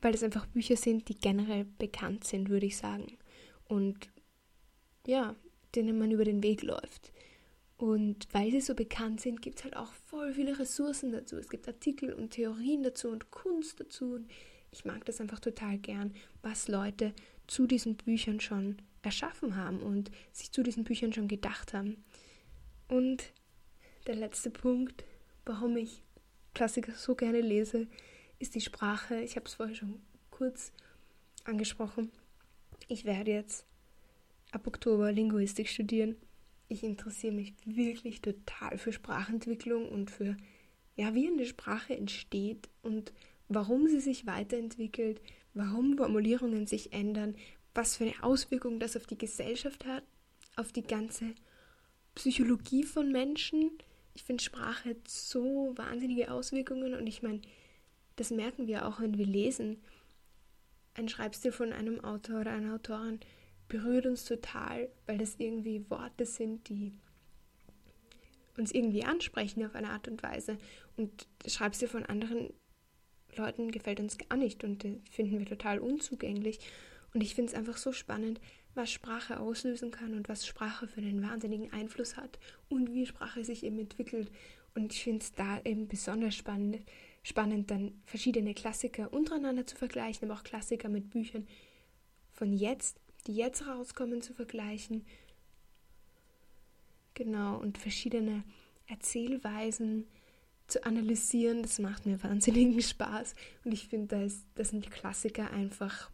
weil 0.01 0.13
es 0.13 0.23
einfach 0.23 0.45
Bücher 0.45 0.75
sind, 0.75 1.09
die 1.09 1.15
generell 1.15 1.65
bekannt 1.77 2.25
sind, 2.25 2.49
würde 2.49 2.65
ich 2.65 2.77
sagen. 2.77 3.17
Und 3.65 4.09
ja, 5.07 5.35
denen 5.73 5.97
man 5.97 6.11
über 6.11 6.25
den 6.25 6.43
Weg 6.43 6.61
läuft. 6.61 7.11
Und 7.77 8.27
weil 8.33 8.51
sie 8.51 8.61
so 8.61 8.75
bekannt 8.75 9.21
sind, 9.21 9.41
gibt 9.41 9.59
es 9.59 9.63
halt 9.63 9.75
auch 9.75 9.91
voll 9.93 10.33
viele 10.33 10.59
Ressourcen 10.59 11.11
dazu. 11.11 11.37
Es 11.37 11.49
gibt 11.49 11.67
Artikel 11.67 12.13
und 12.13 12.31
Theorien 12.31 12.83
dazu 12.83 13.09
und 13.09 13.31
Kunst 13.31 13.79
dazu. 13.79 14.15
Und 14.15 14.29
ich 14.71 14.83
mag 14.83 15.05
das 15.05 15.21
einfach 15.21 15.39
total 15.39 15.77
gern, 15.77 16.13
was 16.41 16.67
Leute 16.67 17.13
zu 17.47 17.67
diesen 17.67 17.95
Büchern 17.95 18.39
schon 18.39 18.77
erschaffen 19.01 19.55
haben 19.55 19.79
und 19.79 20.11
sich 20.33 20.51
zu 20.51 20.61
diesen 20.61 20.83
Büchern 20.83 21.13
schon 21.13 21.27
gedacht 21.27 21.73
haben. 21.73 22.03
Und 22.89 23.31
der 24.07 24.15
letzte 24.15 24.49
Punkt, 24.49 25.05
warum 25.45 25.77
ich 25.77 26.01
Klassiker 26.53 26.93
so 26.93 27.15
gerne 27.15 27.41
lese, 27.41 27.87
ist 28.39 28.55
die 28.55 28.61
Sprache. 28.61 29.21
Ich 29.21 29.35
habe 29.35 29.45
es 29.45 29.53
vorher 29.53 29.75
schon 29.75 30.01
kurz 30.31 30.73
angesprochen. 31.45 32.11
Ich 32.87 33.05
werde 33.05 33.31
jetzt 33.31 33.65
ab 34.51 34.67
Oktober 34.67 35.11
Linguistik 35.11 35.67
studieren. 35.67 36.15
Ich 36.69 36.83
interessiere 36.83 37.33
mich 37.33 37.53
wirklich 37.65 38.21
total 38.21 38.77
für 38.77 38.91
Sprachentwicklung 38.91 39.87
und 39.87 40.11
für, 40.11 40.35
ja, 40.95 41.13
wie 41.13 41.27
eine 41.27 41.45
Sprache 41.45 41.95
entsteht 41.95 42.69
und 42.81 43.13
warum 43.47 43.87
sie 43.87 43.99
sich 43.99 44.25
weiterentwickelt, 44.25 45.21
warum 45.53 45.97
Formulierungen 45.97 46.67
sich 46.67 46.93
ändern, 46.93 47.35
was 47.73 47.95
für 47.95 48.05
eine 48.05 48.23
Auswirkung 48.23 48.79
das 48.79 48.97
auf 48.97 49.07
die 49.07 49.17
Gesellschaft 49.17 49.85
hat, 49.85 50.03
auf 50.55 50.71
die 50.71 50.83
ganze 50.83 51.35
Psychologie 52.15 52.83
von 52.83 53.11
Menschen. 53.11 53.71
Ich 54.13 54.23
finde, 54.23 54.43
Sprache 54.43 54.89
hat 54.89 55.07
so 55.07 55.73
wahnsinnige 55.75 56.31
Auswirkungen 56.31 56.95
und 56.95 57.07
ich 57.07 57.21
meine, 57.21 57.41
das 58.15 58.31
merken 58.31 58.67
wir 58.67 58.87
auch, 58.87 58.99
wenn 58.99 59.17
wir 59.17 59.27
lesen. 59.27 59.77
Ein 60.95 61.07
Schreibstil 61.07 61.51
von 61.51 61.71
einem 61.71 62.03
Autor 62.03 62.41
oder 62.41 62.51
einer 62.51 62.73
Autorin 62.73 63.19
berührt 63.67 64.05
uns 64.05 64.25
total, 64.25 64.89
weil 65.05 65.17
das 65.17 65.35
irgendwie 65.37 65.89
Worte 65.89 66.25
sind, 66.25 66.69
die 66.69 66.93
uns 68.57 68.71
irgendwie 68.71 69.03
ansprechen 69.03 69.65
auf 69.65 69.75
eine 69.75 69.89
Art 69.89 70.07
und 70.07 70.23
Weise. 70.23 70.57
Und 70.95 71.27
der 71.45 71.49
Schreibstil 71.49 71.87
von 71.87 72.05
anderen 72.05 72.53
Leuten 73.35 73.71
gefällt 73.71 73.99
uns 73.99 74.17
gar 74.17 74.37
nicht 74.37 74.63
und 74.63 74.83
finden 75.11 75.39
wir 75.39 75.45
total 75.45 75.79
unzugänglich. 75.79 76.59
Und 77.13 77.21
ich 77.21 77.35
finde 77.35 77.51
es 77.51 77.57
einfach 77.57 77.77
so 77.77 77.91
spannend, 77.91 78.41
was 78.73 78.91
Sprache 78.91 79.39
auslösen 79.39 79.91
kann 79.91 80.13
und 80.13 80.29
was 80.29 80.45
Sprache 80.45 80.87
für 80.87 81.01
einen 81.01 81.21
wahnsinnigen 81.21 81.71
Einfluss 81.73 82.17
hat 82.17 82.39
und 82.69 82.93
wie 82.93 83.05
Sprache 83.05 83.43
sich 83.43 83.63
eben 83.63 83.79
entwickelt. 83.79 84.31
Und 84.75 84.93
ich 84.93 85.03
finde 85.03 85.23
es 85.23 85.33
da 85.33 85.59
eben 85.63 85.87
besonders 85.87 86.35
spannend, 86.35 86.79
spannend, 87.23 87.71
dann 87.71 87.99
verschiedene 88.05 88.53
Klassiker 88.53 89.11
untereinander 89.11 89.65
zu 89.65 89.75
vergleichen, 89.75 90.29
aber 90.29 90.39
auch 90.39 90.43
Klassiker 90.43 90.89
mit 90.89 91.09
Büchern 91.09 91.47
von 92.33 92.53
jetzt, 92.53 92.99
die 93.27 93.35
jetzt 93.35 93.67
rauskommen, 93.67 94.21
zu 94.21 94.33
vergleichen. 94.33 95.05
Genau, 97.13 97.57
und 97.57 97.77
verschiedene 97.77 98.43
Erzählweisen 98.87 100.07
zu 100.67 100.83
analysieren, 100.85 101.61
das 101.61 101.79
macht 101.79 102.05
mir 102.05 102.21
wahnsinnigen 102.23 102.81
Spaß. 102.81 103.35
Und 103.63 103.71
ich 103.71 103.87
finde, 103.87 104.27
da, 104.27 104.33
da 104.55 104.63
sind 104.63 104.89
Klassiker 104.91 105.51
einfach 105.51 106.11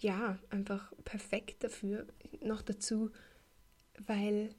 ja, 0.00 0.38
einfach 0.48 0.92
perfekt 1.04 1.62
dafür. 1.62 2.06
Noch 2.42 2.62
dazu, 2.62 3.10
weil 4.06 4.54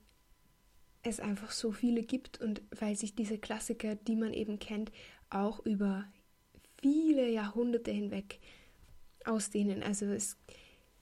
es 1.03 1.19
einfach 1.19 1.51
so 1.51 1.71
viele 1.71 2.03
gibt 2.03 2.39
und 2.39 2.62
weil 2.79 2.95
sich 2.95 3.15
diese 3.15 3.39
Klassiker, 3.39 3.95
die 3.95 4.15
man 4.15 4.33
eben 4.33 4.60
kennt, 4.60 4.91
auch 5.29 5.65
über 5.65 6.05
viele 6.79 7.29
Jahrhunderte 7.29 7.91
hinweg 7.91 8.39
ausdehnen. 9.25 9.84
Also 9.84 10.06
es, 10.08 10.38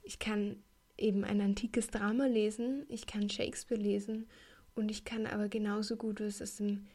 ich 0.04 0.20
kann 0.20 0.58
eben 0.98 1.24
ein 1.24 1.42
antikes 1.42 1.88
Drama 1.88 2.26
lesen, 2.26 2.86
ich 2.90 3.08
kann 3.08 3.30
Shakespeare 3.30 3.82
lesen 3.82 4.28
und 4.76 4.92
ich 4.92 5.06
kann 5.06 5.26
aber 5.26 5.48
genauso 5.48 5.96
gut 5.96 6.20
was 6.20 6.42
aus 6.42 6.58
dem 6.58 6.88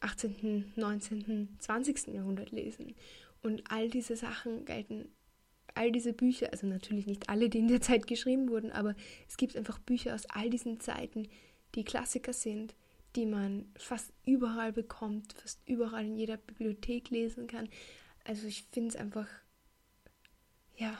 18., 0.00 0.72
19., 0.74 1.56
20. 1.58 2.08
Jahrhundert 2.08 2.50
lesen. 2.50 2.94
Und 3.42 3.62
all 3.70 3.88
diese 3.88 4.16
Sachen 4.16 4.64
gelten 4.64 5.08
all 5.74 5.90
diese 5.90 6.12
Bücher, 6.12 6.50
also 6.52 6.66
natürlich 6.66 7.06
nicht 7.06 7.28
alle, 7.28 7.48
die 7.48 7.58
in 7.58 7.68
der 7.68 7.80
Zeit 7.80 8.06
geschrieben 8.06 8.50
wurden, 8.50 8.72
aber 8.72 8.94
es 9.28 9.36
gibt 9.36 9.56
einfach 9.56 9.78
Bücher 9.78 10.14
aus 10.14 10.26
all 10.26 10.50
diesen 10.50 10.80
Zeiten, 10.80 11.28
die 11.74 11.84
Klassiker 11.84 12.32
sind, 12.32 12.74
die 13.16 13.26
man 13.26 13.66
fast 13.76 14.12
überall 14.24 14.72
bekommt, 14.72 15.32
fast 15.34 15.60
überall 15.66 16.06
in 16.06 16.16
jeder 16.16 16.36
Bibliothek 16.36 17.10
lesen 17.10 17.46
kann. 17.46 17.68
Also 18.24 18.46
ich 18.46 18.64
finde 18.72 18.90
es 18.90 18.96
einfach, 18.96 19.28
ja, 20.82 20.98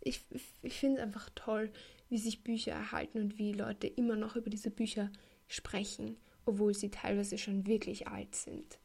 ich, 0.00 0.20
ich 0.62 0.74
finde 0.74 0.98
es 0.98 1.02
einfach 1.02 1.30
toll, 1.34 1.70
wie 2.10 2.18
sich 2.18 2.44
Bücher 2.44 2.72
erhalten 2.72 3.18
und 3.18 3.38
wie 3.38 3.52
Leute 3.52 3.86
immer 3.86 4.14
noch 4.14 4.36
über 4.36 4.50
diese 4.50 4.70
Bücher 4.70 5.10
sprechen, 5.48 6.16
obwohl 6.44 6.74
sie 6.74 6.90
teilweise 6.90 7.38
schon 7.38 7.66
wirklich 7.66 8.06
alt 8.06 8.34
sind. 8.34 8.78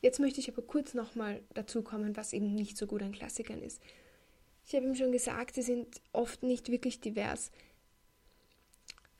Jetzt 0.00 0.20
möchte 0.20 0.40
ich 0.40 0.48
aber 0.48 0.62
kurz 0.62 0.94
nochmal 0.94 1.42
dazu 1.54 1.82
kommen, 1.82 2.16
was 2.16 2.32
eben 2.32 2.54
nicht 2.54 2.76
so 2.76 2.86
gut 2.86 3.02
an 3.02 3.12
Klassikern 3.12 3.62
ist. 3.62 3.82
Ich 4.64 4.74
habe 4.74 4.86
ihm 4.86 4.94
schon 4.94 5.12
gesagt, 5.12 5.56
sie 5.56 5.62
sind 5.62 6.00
oft 6.12 6.42
nicht 6.42 6.70
wirklich 6.70 7.00
divers. 7.00 7.50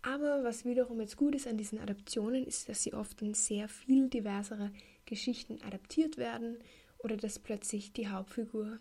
Aber 0.03 0.45
was 0.45 0.65
wiederum 0.65 1.01
jetzt 1.01 1.17
gut 1.17 1.35
ist 1.35 1.49
an 1.49 1.57
diesen 1.57 1.81
Adaptionen, 1.81 2.47
ist, 2.47 2.69
dass 2.69 2.83
sie 2.85 2.95
oft 2.95 3.21
in 3.23 3.35
sehr 3.35 3.69
viel 3.69 4.09
diversere 4.09 4.71
Geschichten 5.05 5.61
adaptiert 5.63 6.17
werden 6.17 6.59
oder 6.99 7.17
dass 7.17 7.41
plötzlich 7.41 7.93
die 7.93 8.09
Hauptfigur 8.09 8.79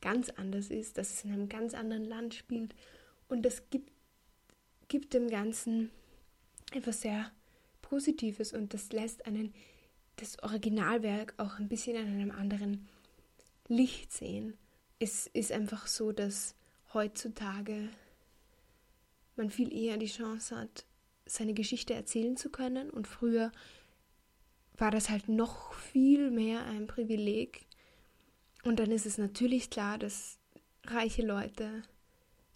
ganz 0.00 0.30
anders 0.30 0.70
ist, 0.70 0.98
dass 0.98 1.12
es 1.12 1.24
in 1.24 1.32
einem 1.32 1.48
ganz 1.48 1.74
anderen 1.74 2.04
Land 2.04 2.34
spielt. 2.34 2.74
Und 3.28 3.42
das 3.42 3.68
gibt, 3.70 3.90
gibt 4.88 5.14
dem 5.14 5.28
Ganzen 5.28 5.90
etwas 6.72 7.02
sehr 7.02 7.30
Positives 7.82 8.52
und 8.52 8.74
das 8.74 8.92
lässt 8.92 9.26
einen 9.26 9.54
das 10.16 10.42
Originalwerk 10.42 11.34
auch 11.36 11.58
ein 11.58 11.68
bisschen 11.68 11.96
in 11.96 12.06
einem 12.06 12.32
anderen 12.32 12.88
Licht 13.68 14.12
sehen 14.12 14.58
es 14.98 15.26
ist 15.28 15.52
einfach 15.52 15.86
so, 15.86 16.12
dass 16.12 16.54
heutzutage 16.92 17.88
man 19.36 19.50
viel 19.50 19.72
eher 19.72 19.96
die 19.96 20.06
Chance 20.06 20.56
hat, 20.56 20.84
seine 21.26 21.54
Geschichte 21.54 21.94
erzählen 21.94 22.36
zu 22.36 22.50
können. 22.50 22.90
Und 22.90 23.06
früher 23.06 23.52
war 24.76 24.90
das 24.90 25.10
halt 25.10 25.28
noch 25.28 25.72
viel 25.74 26.30
mehr 26.30 26.64
ein 26.64 26.86
Privileg. 26.86 27.66
Und 28.64 28.78
dann 28.78 28.90
ist 28.90 29.06
es 29.06 29.18
natürlich 29.18 29.70
klar, 29.70 29.98
dass 29.98 30.38
reiche 30.84 31.22
Leute 31.22 31.82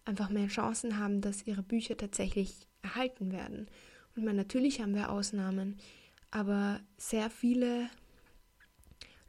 einfach 0.04 0.30
mehr 0.30 0.49
Chancen 0.49 0.99
haben, 0.99 1.21
dass 1.21 1.47
ihre 1.47 1.62
Bücher 1.62 1.97
tatsächlich 1.97 2.66
erhalten 2.82 3.32
werden. 3.32 3.68
Und 4.16 4.25
man, 4.25 4.37
natürlich 4.37 4.80
haben 4.80 4.94
wir 4.94 5.11
Ausnahmen, 5.11 5.78
aber 6.30 6.80
sehr 6.97 7.30
viele 7.30 7.88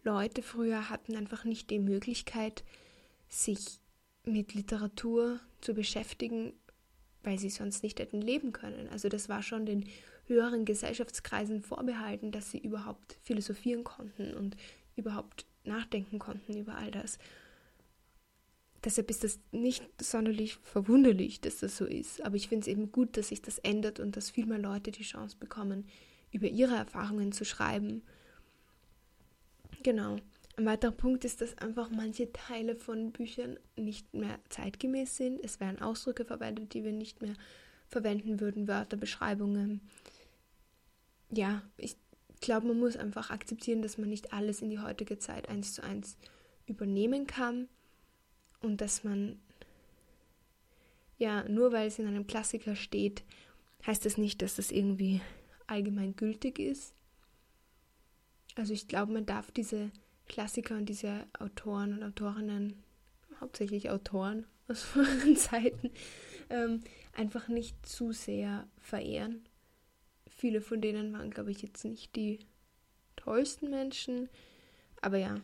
Leute 0.04 0.42
früher 0.42 0.90
hatten 0.90 1.16
einfach 1.16 1.46
nicht 1.46 1.70
die 1.70 1.80
Möglichkeit, 1.80 2.64
sich 3.30 3.80
mit 4.26 4.54
Literatur 4.54 5.40
zu 5.62 5.74
beschäftigen, 5.74 6.54
weil 7.24 7.40
sie 7.40 7.50
sonst 7.50 7.84
nicht 7.84 8.00
hätten 8.00 8.22
leben 8.22 8.52
können. 8.52 8.90
Also 8.90 9.10
das 9.10 9.30
war 9.30 9.42
schon 9.42 9.66
den 9.66 9.86
höheren 10.26 10.66
Gesellschaftskreisen 10.66 11.62
vorbehalten, 11.62 12.32
dass 12.32 12.52
sie 12.52 12.60
überhaupt 12.60 13.18
philosophieren 13.22 13.84
konnten 13.84 14.34
und 14.34 14.56
überhaupt 14.96 15.46
nachdenken 15.66 16.20
konnten 16.20 16.58
über 16.58 16.76
all 16.76 16.92
das. 16.92 17.18
Deshalb 18.84 19.10
ist 19.10 19.24
das 19.24 19.40
nicht 19.52 19.84
sonderlich 20.02 20.56
verwunderlich, 20.56 21.40
dass 21.40 21.60
das 21.60 21.78
so 21.78 21.86
ist. 21.86 22.22
Aber 22.22 22.36
ich 22.36 22.50
finde 22.50 22.64
es 22.64 22.68
eben 22.68 22.92
gut, 22.92 23.16
dass 23.16 23.30
sich 23.30 23.42
das 23.42 23.60
ändert 23.60 24.00
und 24.00 24.18
dass 24.18 24.32
viel 24.32 24.46
mehr 24.46 24.60
Leute 24.60 24.92
die 24.92 25.04
Chance 25.04 25.38
bekommen, 25.40 25.86
über 26.32 26.48
ihre 26.48 26.76
Erfahrungen 26.76 27.32
zu 27.32 27.46
schreiben. 27.46 28.04
Genau. 29.84 30.18
Ein 30.56 30.66
weiterer 30.66 30.92
Punkt 30.92 31.26
ist, 31.26 31.42
dass 31.42 31.58
einfach 31.58 31.90
manche 31.90 32.32
Teile 32.32 32.76
von 32.76 33.12
Büchern 33.12 33.58
nicht 33.76 34.14
mehr 34.14 34.40
zeitgemäß 34.50 35.16
sind. 35.16 35.44
Es 35.44 35.60
werden 35.60 35.82
Ausdrücke 35.82 36.26
verwendet, 36.26 36.74
die 36.74 36.84
wir 36.84 36.92
nicht 36.92 37.22
mehr 37.22 37.34
verwenden 37.88 38.40
würden, 38.40 38.68
Wörter, 38.68 38.98
Beschreibungen. 38.98 39.82
Ja, 41.32 41.64
ich 41.78 41.96
glaube, 42.44 42.68
man 42.68 42.80
muss 42.80 42.96
einfach 42.98 43.32
akzeptieren, 43.32 43.82
dass 43.82 43.98
man 43.98 44.10
nicht 44.10 44.34
alles 44.34 44.62
in 44.62 44.70
die 44.70 44.80
heutige 44.80 45.18
Zeit 45.18 45.50
eins 45.50 45.74
zu 45.74 45.84
eins 45.84 46.18
übernehmen 46.68 47.26
kann 47.26 47.68
und 48.62 48.82
dass 48.82 49.04
man, 49.04 49.40
ja, 51.18 51.48
nur 51.48 51.72
weil 51.72 51.88
es 51.88 52.00
in 52.00 52.08
einem 52.08 52.28
Klassiker 52.28 52.76
steht, 52.76 53.24
heißt 53.86 54.06
das 54.06 54.18
nicht, 54.18 54.42
dass 54.42 54.56
das 54.56 54.72
irgendwie 54.72 55.22
allgemein 55.68 56.16
gültig 56.16 56.60
ist. 56.60 56.94
Also 58.56 58.74
ich 58.74 58.88
glaube, 58.88 59.14
man 59.14 59.26
darf 59.26 59.52
diese 59.52 59.92
Klassiker 60.28 60.76
und 60.76 60.88
diese 60.88 61.26
Autoren 61.40 61.94
und 61.94 62.04
Autorinnen, 62.04 62.84
hauptsächlich 63.40 63.90
Autoren 63.90 64.46
aus 64.68 64.82
früheren 64.84 65.36
Zeiten, 65.36 65.92
ähm, 66.50 66.82
einfach 67.14 67.48
nicht 67.48 67.86
zu 67.86 68.12
sehr 68.12 68.68
verehren. 68.80 69.46
Viele 70.44 70.60
von 70.60 70.82
denen 70.82 71.14
waren, 71.14 71.32
glaube 71.32 71.52
ich, 71.52 71.62
jetzt 71.62 71.86
nicht 71.86 72.18
die 72.18 72.40
tollsten 73.16 73.70
Menschen, 73.70 74.28
aber 75.02 75.16
ja. 75.18 75.36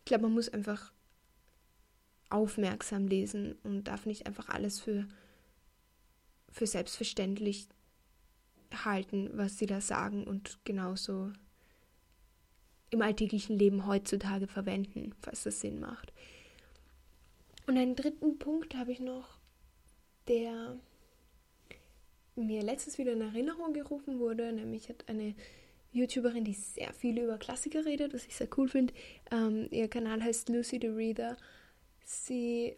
Ich 0.00 0.04
glaube, 0.04 0.24
man 0.24 0.34
muss 0.34 0.50
einfach 0.50 0.92
aufmerksam 2.28 3.06
lesen 3.06 3.54
und 3.62 3.84
darf 3.84 4.04
nicht 4.04 4.26
einfach 4.26 4.50
alles 4.50 4.78
für, 4.78 5.08
für 6.50 6.66
selbstverständlich 6.66 7.68
halten, 8.84 9.30
was 9.32 9.56
sie 9.56 9.64
da 9.64 9.80
sagen 9.80 10.26
und 10.26 10.58
genauso 10.64 11.32
im 12.90 13.00
alltäglichen 13.00 13.58
Leben 13.58 13.86
heutzutage 13.86 14.48
verwenden, 14.48 15.14
falls 15.22 15.44
das 15.44 15.60
Sinn 15.60 15.80
macht. 15.80 16.12
Und 17.66 17.78
einen 17.78 17.96
dritten 17.96 18.38
Punkt 18.38 18.74
habe 18.74 18.92
ich 18.92 19.00
noch, 19.00 19.38
der 20.26 20.78
mir 22.46 22.62
letztens 22.62 22.98
wieder 22.98 23.12
in 23.12 23.20
Erinnerung 23.20 23.72
gerufen 23.72 24.18
wurde, 24.18 24.52
nämlich 24.52 24.88
hat 24.88 25.08
eine 25.08 25.34
YouTuberin, 25.92 26.44
die 26.44 26.54
sehr 26.54 26.92
viel 26.92 27.18
über 27.18 27.38
Klassiker 27.38 27.84
redet, 27.84 28.14
was 28.14 28.26
ich 28.26 28.36
sehr 28.36 28.48
cool 28.56 28.68
finde. 28.68 28.92
Ähm, 29.30 29.68
ihr 29.70 29.88
Kanal 29.88 30.22
heißt 30.22 30.48
Lucy 30.48 30.78
the 30.80 30.88
Reader. 30.88 31.36
Sie 32.04 32.76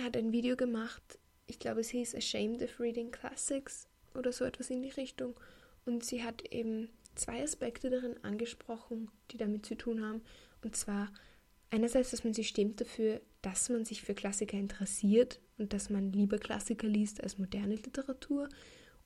hat 0.00 0.16
ein 0.16 0.32
Video 0.32 0.56
gemacht, 0.56 1.18
ich 1.46 1.58
glaube, 1.58 1.80
es 1.80 1.90
hieß 1.90 2.14
Ashamed 2.14 2.62
of 2.62 2.78
Reading 2.78 3.10
Classics 3.10 3.88
oder 4.14 4.32
so 4.32 4.44
etwas 4.44 4.70
in 4.70 4.82
die 4.82 4.90
Richtung. 4.90 5.34
Und 5.86 6.04
sie 6.04 6.22
hat 6.22 6.42
eben 6.52 6.90
zwei 7.14 7.42
Aspekte 7.42 7.90
darin 7.90 8.22
angesprochen, 8.22 9.10
die 9.30 9.38
damit 9.38 9.64
zu 9.64 9.74
tun 9.74 10.04
haben. 10.04 10.20
Und 10.62 10.76
zwar 10.76 11.10
einerseits, 11.70 12.10
dass 12.10 12.24
man 12.24 12.34
sich 12.34 12.48
stimmt 12.48 12.80
dafür, 12.80 13.20
dass 13.42 13.68
man 13.70 13.84
sich 13.84 14.02
für 14.02 14.14
Klassiker 14.14 14.58
interessiert 14.58 15.40
und 15.56 15.72
dass 15.72 15.90
man 15.90 16.12
lieber 16.12 16.38
Klassiker 16.38 16.86
liest 16.86 17.22
als 17.22 17.38
moderne 17.38 17.76
Literatur. 17.76 18.48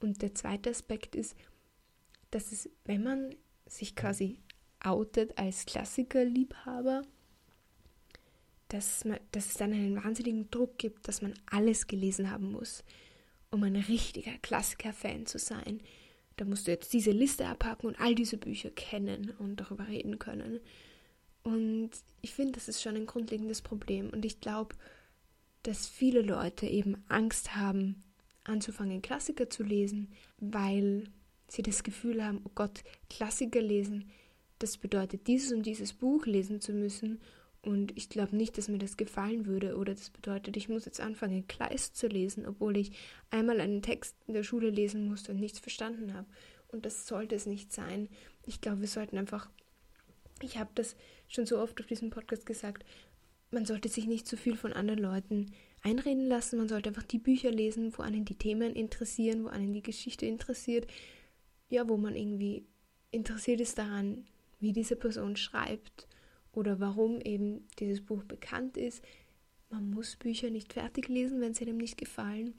Und 0.03 0.23
der 0.23 0.35
zweite 0.35 0.71
Aspekt 0.71 1.15
ist, 1.15 1.37
dass 2.31 2.53
es, 2.53 2.69
wenn 2.85 3.03
man 3.03 3.35
sich 3.67 3.95
quasi 3.95 4.39
outet 4.81 5.39
als 5.39 5.65
Klassikerliebhaber, 5.67 7.03
dass, 8.69 9.05
man, 9.05 9.21
dass 9.33 9.47
es 9.47 9.55
dann 9.55 9.73
einen 9.73 10.03
wahnsinnigen 10.03 10.51
Druck 10.51 10.79
gibt, 10.79 11.07
dass 11.09 11.23
man 11.23 11.35
alles 11.47 11.87
gelesen 11.87 12.31
haben 12.31 12.53
muss, 12.53 12.85
um 13.51 13.63
ein 13.63 13.77
richtiger 13.77 14.33
Klassiker-Fan 14.39 15.27
zu 15.27 15.39
sein 15.39 15.81
da 16.37 16.45
musst 16.45 16.67
du 16.67 16.71
jetzt 16.71 16.93
diese 16.93 17.11
Liste 17.11 17.47
abhaken 17.47 17.87
und 17.87 18.01
all 18.01 18.15
diese 18.15 18.37
Bücher 18.37 18.71
kennen 18.71 19.33
und 19.39 19.57
darüber 19.57 19.89
reden 19.89 20.19
können. 20.19 20.61
Und 21.43 21.91
ich 22.21 22.35
finde, 22.35 22.53
das 22.53 22.69
ist 22.69 22.83
schon 22.83 22.97
ein 22.97 23.07
grundlegendes 23.07 23.63
Problem. 23.63 24.11
Und 24.11 24.25
ich 24.25 24.41
glaube, 24.41 24.75
dass 25.63 25.87
viele 25.87 26.23
Leute 26.23 26.67
eben 26.67 27.05
Angst 27.09 27.57
haben, 27.57 28.03
anzufangen, 28.45 29.03
Klassiker 29.03 29.49
zu 29.51 29.63
lesen, 29.63 30.13
weil 30.39 31.05
sie 31.49 31.63
das 31.63 31.83
Gefühl 31.83 32.25
haben, 32.25 32.41
oh 32.45 32.51
Gott, 32.55 32.83
Klassiker 33.11 33.61
lesen, 33.61 34.11
das 34.59 34.77
bedeutet 34.77 35.27
dieses 35.27 35.53
und 35.53 35.65
dieses 35.65 35.93
Buch 35.93 36.27
lesen 36.27 36.61
zu 36.61 36.73
müssen 36.73 37.21
und 37.65 37.97
ich 37.97 38.09
glaube 38.09 38.35
nicht, 38.35 38.59
dass 38.59 38.69
mir 38.69 38.79
das 38.79 38.97
gefallen 38.97 39.47
würde. 39.47 39.77
Oder 39.77 39.95
das 39.95 40.11
bedeutet, 40.11 40.57
ich 40.57 40.69
muss 40.69 40.85
jetzt 40.85 41.01
anfangen, 41.01 41.47
Kleist 41.47 41.97
zu 41.97 42.09
lesen, 42.09 42.45
obwohl 42.45 42.77
ich 42.77 42.93
einmal 43.31 43.61
einen 43.61 43.83
Text 43.83 44.17
in 44.27 44.35
der 44.35 44.43
Schule 44.43 44.71
lesen 44.71 45.07
musste 45.09 45.33
und 45.33 45.39
nichts 45.39 45.61
verstanden 45.61 46.13
habe. 46.13 46.27
Und 46.69 46.85
das 46.85 47.07
sollte 47.07 47.37
es 47.37 47.47
nicht 47.47 47.73
sein. 47.73 48.09
Ich 48.47 48.61
glaube, 48.61 48.81
wir 48.81 48.89
sollten 48.89 49.17
einfach, 49.17 49.49
ich 50.41 50.59
habe 50.59 50.71
das 50.75 50.97
schon 51.29 51.47
so 51.47 51.59
oft 51.59 51.81
auf 51.81 51.87
diesem 51.87 52.11
Podcast 52.11 52.47
gesagt, 52.47 52.85
man 53.53 53.65
sollte 53.65 53.89
sich 53.89 54.07
nicht 54.07 54.27
zu 54.27 54.37
viel 54.37 54.57
von 54.57 54.73
anderen 54.73 55.01
Leuten 55.01 55.53
einreden 55.83 56.27
lassen. 56.27 56.59
Man 56.59 56.69
sollte 56.69 56.91
einfach 56.91 57.03
die 57.03 57.19
Bücher 57.19 57.51
lesen, 57.51 57.97
wo 57.97 58.03
einen 58.03 58.25
die 58.25 58.37
Themen 58.37 58.75
interessieren, 58.75 59.45
wo 59.45 59.49
einen 59.49 59.73
die 59.73 59.83
Geschichte 59.83 60.27
interessiert. 60.27 60.87
Ja, 61.69 61.89
wo 61.89 61.97
man 61.97 62.17
irgendwie 62.17 62.67
interessiert 63.11 63.61
ist 63.61 63.79
daran, 63.79 64.25
wie 64.61 64.73
diese 64.73 64.97
Person 64.97 65.37
schreibt 65.37 66.07
oder 66.53 66.81
warum 66.81 67.21
eben 67.21 67.67
dieses 67.79 68.05
Buch 68.05 68.25
bekannt 68.25 68.77
ist. 68.77 69.03
Man 69.71 69.91
muss 69.91 70.17
Bücher 70.17 70.51
nicht 70.51 70.73
fertig 70.73 71.09
lesen, 71.09 71.41
wenn 71.41 71.55
sie 71.55 71.65
einem 71.65 71.79
nicht 71.79 71.97
gefallen. 71.97 72.55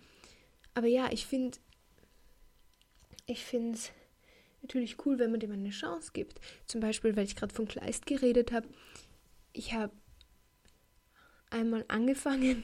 Aber 0.74 0.88
ja, 0.88 1.12
ich 1.12 1.26
finde 1.26 1.58
ich 3.26 3.44
finde 3.46 3.76
es 3.76 3.92
natürlich 4.62 5.06
cool, 5.06 5.20
wenn 5.20 5.32
man 5.32 5.40
dem 5.40 5.52
eine 5.52 5.70
Chance 5.70 6.12
gibt. 6.14 6.40
Zum 6.66 6.82
Beispiel, 6.82 7.16
weil 7.16 7.26
ich 7.26 7.36
gerade 7.36 7.54
von 7.54 7.68
Kleist 7.68 8.06
geredet 8.06 8.52
habe. 8.52 8.68
Ich 9.54 9.74
habe 9.74 9.94
einmal 11.50 11.86
angefangen, 11.88 12.64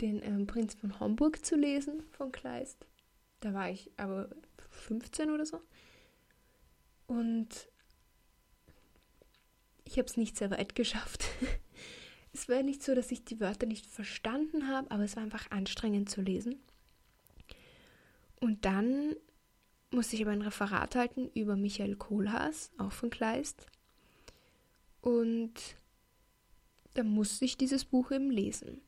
den 0.00 0.22
ähm, 0.22 0.46
Prinz 0.46 0.74
von 0.74 0.98
Homburg 1.00 1.44
zu 1.44 1.56
lesen 1.56 2.02
von 2.12 2.32
Kleist. 2.32 2.86
Da 3.40 3.54
war 3.54 3.70
ich 3.70 3.90
aber 3.96 4.28
15 4.70 5.30
oder 5.30 5.46
so. 5.46 5.60
Und 7.06 7.68
ich 9.84 9.98
habe 9.98 10.06
es 10.06 10.16
nicht 10.16 10.36
sehr 10.36 10.50
weit 10.50 10.74
geschafft. 10.74 11.24
es 12.32 12.48
war 12.48 12.62
nicht 12.62 12.82
so, 12.82 12.94
dass 12.94 13.10
ich 13.10 13.24
die 13.24 13.40
Wörter 13.40 13.66
nicht 13.66 13.86
verstanden 13.86 14.68
habe, 14.68 14.90
aber 14.90 15.04
es 15.04 15.16
war 15.16 15.22
einfach 15.22 15.50
anstrengend 15.50 16.10
zu 16.10 16.20
lesen. 16.20 16.56
Und 18.40 18.64
dann 18.64 19.16
musste 19.90 20.16
ich 20.16 20.22
aber 20.22 20.32
ein 20.32 20.42
Referat 20.42 20.94
halten 20.94 21.30
über 21.34 21.56
Michael 21.56 21.96
Kohlhaas, 21.96 22.70
auch 22.78 22.92
von 22.92 23.10
Kleist. 23.10 23.66
Und 25.00 25.54
da 26.94 27.02
musste 27.02 27.44
ich 27.44 27.56
dieses 27.56 27.84
Buch 27.84 28.10
eben 28.10 28.30
lesen. 28.30 28.82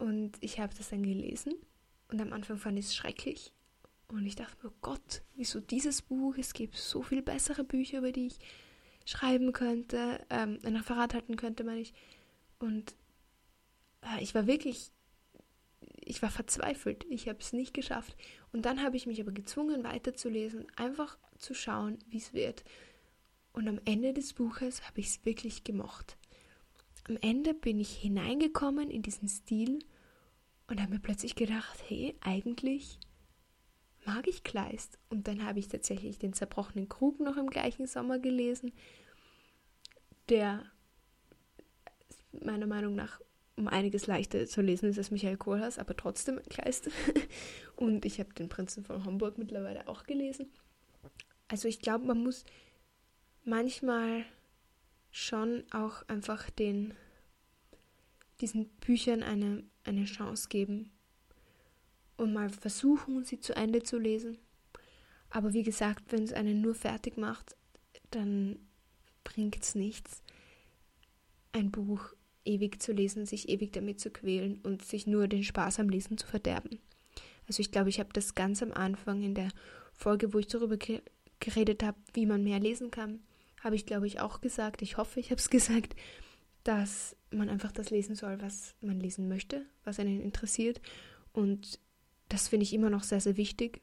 Und 0.00 0.38
ich 0.40 0.58
habe 0.58 0.74
das 0.74 0.88
dann 0.88 1.02
gelesen 1.02 1.54
und 2.08 2.22
am 2.22 2.32
Anfang 2.32 2.56
fand 2.56 2.78
ich 2.78 2.86
es 2.86 2.96
schrecklich. 2.96 3.52
Und 4.08 4.24
ich 4.24 4.34
dachte 4.34 4.56
mir, 4.62 4.72
oh 4.72 4.78
Gott, 4.80 5.20
wieso 5.36 5.60
dieses 5.60 6.00
Buch? 6.00 6.36
Es 6.38 6.54
gibt 6.54 6.74
so 6.74 7.02
viel 7.02 7.20
bessere 7.20 7.64
Bücher, 7.64 7.98
über 7.98 8.10
die 8.10 8.28
ich 8.28 8.38
schreiben 9.04 9.52
könnte, 9.52 10.24
ähm, 10.30 10.58
ein 10.64 10.76
Referat 10.76 11.12
halten 11.12 11.36
könnte, 11.36 11.64
meine 11.64 11.82
ich. 11.82 11.92
Und 12.58 12.94
äh, 14.00 14.22
ich 14.22 14.34
war 14.34 14.46
wirklich, 14.46 14.90
ich 16.00 16.22
war 16.22 16.30
verzweifelt. 16.30 17.04
Ich 17.10 17.28
habe 17.28 17.38
es 17.38 17.52
nicht 17.52 17.74
geschafft. 17.74 18.16
Und 18.54 18.64
dann 18.64 18.82
habe 18.82 18.96
ich 18.96 19.06
mich 19.06 19.20
aber 19.20 19.32
gezwungen, 19.32 19.84
weiterzulesen, 19.84 20.66
einfach 20.76 21.18
zu 21.36 21.52
schauen, 21.52 21.98
wie 22.08 22.18
es 22.18 22.32
wird. 22.32 22.64
Und 23.52 23.68
am 23.68 23.80
Ende 23.84 24.14
des 24.14 24.32
Buches 24.32 24.82
habe 24.86 25.00
ich 25.00 25.08
es 25.08 25.24
wirklich 25.26 25.62
gemocht. 25.62 26.16
Am 27.10 27.18
Ende 27.22 27.54
bin 27.54 27.80
ich 27.80 27.90
hineingekommen 27.90 28.88
in 28.88 29.02
diesen 29.02 29.28
Stil 29.28 29.80
und 30.68 30.80
habe 30.80 30.92
mir 30.92 31.00
plötzlich 31.00 31.34
gedacht, 31.34 31.82
hey, 31.88 32.14
eigentlich 32.20 33.00
mag 34.06 34.28
ich 34.28 34.44
Kleist. 34.44 34.96
Und 35.08 35.26
dann 35.26 35.44
habe 35.44 35.58
ich 35.58 35.66
tatsächlich 35.66 36.20
den 36.20 36.34
zerbrochenen 36.34 36.88
Krug 36.88 37.18
noch 37.18 37.36
im 37.36 37.50
gleichen 37.50 37.88
Sommer 37.88 38.20
gelesen, 38.20 38.70
der 40.28 40.64
meiner 42.30 42.68
Meinung 42.68 42.94
nach 42.94 43.20
um 43.56 43.66
einiges 43.66 44.06
leichter 44.06 44.46
zu 44.46 44.62
lesen 44.62 44.88
ist 44.88 44.98
als 44.98 45.10
Michael 45.10 45.36
Kohlhaas, 45.36 45.80
aber 45.80 45.96
trotzdem 45.96 46.40
Kleist. 46.48 46.90
Und 47.74 48.04
ich 48.04 48.20
habe 48.20 48.32
den 48.34 48.48
Prinzen 48.48 48.84
von 48.84 49.04
Homburg 49.04 49.36
mittlerweile 49.36 49.88
auch 49.88 50.04
gelesen. 50.04 50.48
Also 51.48 51.66
ich 51.66 51.80
glaube, 51.80 52.06
man 52.06 52.22
muss 52.22 52.44
manchmal 53.44 54.24
schon 55.10 55.64
auch 55.72 56.02
einfach 56.08 56.50
den 56.50 56.94
diesen 58.40 58.68
Büchern 58.80 59.22
eine, 59.22 59.64
eine 59.84 60.04
Chance 60.04 60.48
geben 60.48 60.90
und 62.16 62.32
mal 62.32 62.50
versuchen, 62.50 63.24
sie 63.24 63.40
zu 63.40 63.54
Ende 63.54 63.82
zu 63.82 63.98
lesen. 63.98 64.38
Aber 65.30 65.52
wie 65.52 65.62
gesagt, 65.62 66.12
wenn 66.12 66.22
es 66.22 66.32
einen 66.32 66.60
nur 66.60 66.74
fertig 66.74 67.16
macht, 67.16 67.56
dann 68.10 68.58
bringt 69.24 69.62
es 69.62 69.74
nichts, 69.74 70.22
ein 71.52 71.70
Buch 71.70 72.14
ewig 72.44 72.82
zu 72.82 72.92
lesen, 72.92 73.26
sich 73.26 73.48
ewig 73.48 73.72
damit 73.72 74.00
zu 74.00 74.10
quälen 74.10 74.60
und 74.62 74.84
sich 74.84 75.06
nur 75.06 75.28
den 75.28 75.44
Spaß 75.44 75.78
am 75.78 75.88
Lesen 75.88 76.18
zu 76.18 76.26
verderben. 76.26 76.80
Also 77.46 77.60
ich 77.60 77.70
glaube, 77.70 77.90
ich 77.90 78.00
habe 78.00 78.10
das 78.12 78.34
ganz 78.34 78.62
am 78.62 78.72
Anfang 78.72 79.22
in 79.22 79.34
der 79.34 79.50
Folge, 79.92 80.32
wo 80.32 80.38
ich 80.38 80.46
darüber 80.46 80.78
geredet 81.40 81.82
habe, 81.82 81.98
wie 82.14 82.26
man 82.26 82.42
mehr 82.42 82.60
lesen 82.60 82.90
kann, 82.90 83.20
habe 83.60 83.76
ich, 83.76 83.86
glaube 83.86 84.06
ich, 84.06 84.20
auch 84.20 84.40
gesagt, 84.40 84.82
ich 84.82 84.96
hoffe, 84.96 85.20
ich 85.20 85.30
habe 85.30 85.40
es 85.40 85.50
gesagt, 85.50 85.94
dass 86.64 87.16
man 87.30 87.48
einfach 87.48 87.72
das 87.72 87.90
lesen 87.90 88.16
soll, 88.16 88.40
was 88.42 88.74
man 88.80 89.00
lesen 89.00 89.28
möchte, 89.28 89.64
was 89.84 89.98
einen 89.98 90.20
interessiert. 90.20 90.80
Und 91.32 91.78
das 92.28 92.48
finde 92.48 92.64
ich 92.64 92.74
immer 92.74 92.90
noch 92.90 93.02
sehr, 93.02 93.20
sehr 93.20 93.36
wichtig. 93.36 93.80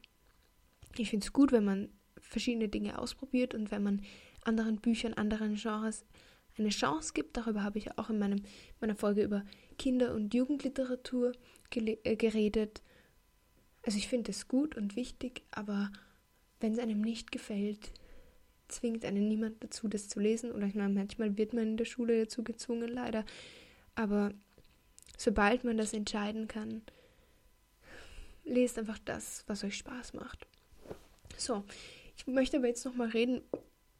Ich 0.96 1.10
finde 1.10 1.24
es 1.26 1.32
gut, 1.32 1.52
wenn 1.52 1.64
man 1.64 1.88
verschiedene 2.20 2.68
Dinge 2.68 2.98
ausprobiert 2.98 3.54
und 3.54 3.70
wenn 3.70 3.82
man 3.82 4.02
anderen 4.44 4.76
Büchern, 4.76 5.14
anderen 5.14 5.56
Genres 5.56 6.04
eine 6.58 6.70
Chance 6.70 7.12
gibt. 7.14 7.36
Darüber 7.36 7.62
habe 7.62 7.78
ich 7.78 7.96
auch 7.98 8.10
in 8.10 8.18
meinem, 8.18 8.42
meiner 8.80 8.96
Folge 8.96 9.22
über 9.22 9.44
Kinder- 9.78 10.14
und 10.14 10.34
Jugendliteratur 10.34 11.32
äh, 11.74 12.16
geredet. 12.16 12.82
Also 13.82 13.98
ich 13.98 14.08
finde 14.08 14.32
es 14.32 14.48
gut 14.48 14.76
und 14.76 14.96
wichtig, 14.96 15.42
aber 15.50 15.90
wenn 16.60 16.72
es 16.72 16.78
einem 16.78 17.00
nicht 17.00 17.30
gefällt, 17.30 17.92
zwingt 18.68 19.04
einen 19.04 19.28
niemand 19.28 19.62
dazu, 19.62 19.88
das 19.88 20.08
zu 20.08 20.20
lesen. 20.20 20.52
Oder 20.52 20.66
ich 20.66 20.74
meine, 20.74 20.94
manchmal 20.94 21.36
wird 21.36 21.52
man 21.52 21.64
in 21.64 21.76
der 21.76 21.84
Schule 21.84 22.24
dazu 22.24 22.44
gezwungen, 22.44 22.88
leider. 22.88 23.24
Aber 23.94 24.32
sobald 25.16 25.64
man 25.64 25.76
das 25.76 25.92
entscheiden 25.92 26.48
kann, 26.48 26.82
lest 28.44 28.78
einfach 28.78 28.98
das, 29.04 29.44
was 29.46 29.64
euch 29.64 29.76
Spaß 29.76 30.14
macht. 30.14 30.46
So, 31.36 31.64
ich 32.16 32.26
möchte 32.26 32.58
aber 32.58 32.68
jetzt 32.68 32.84
nochmal 32.84 33.08
reden 33.08 33.42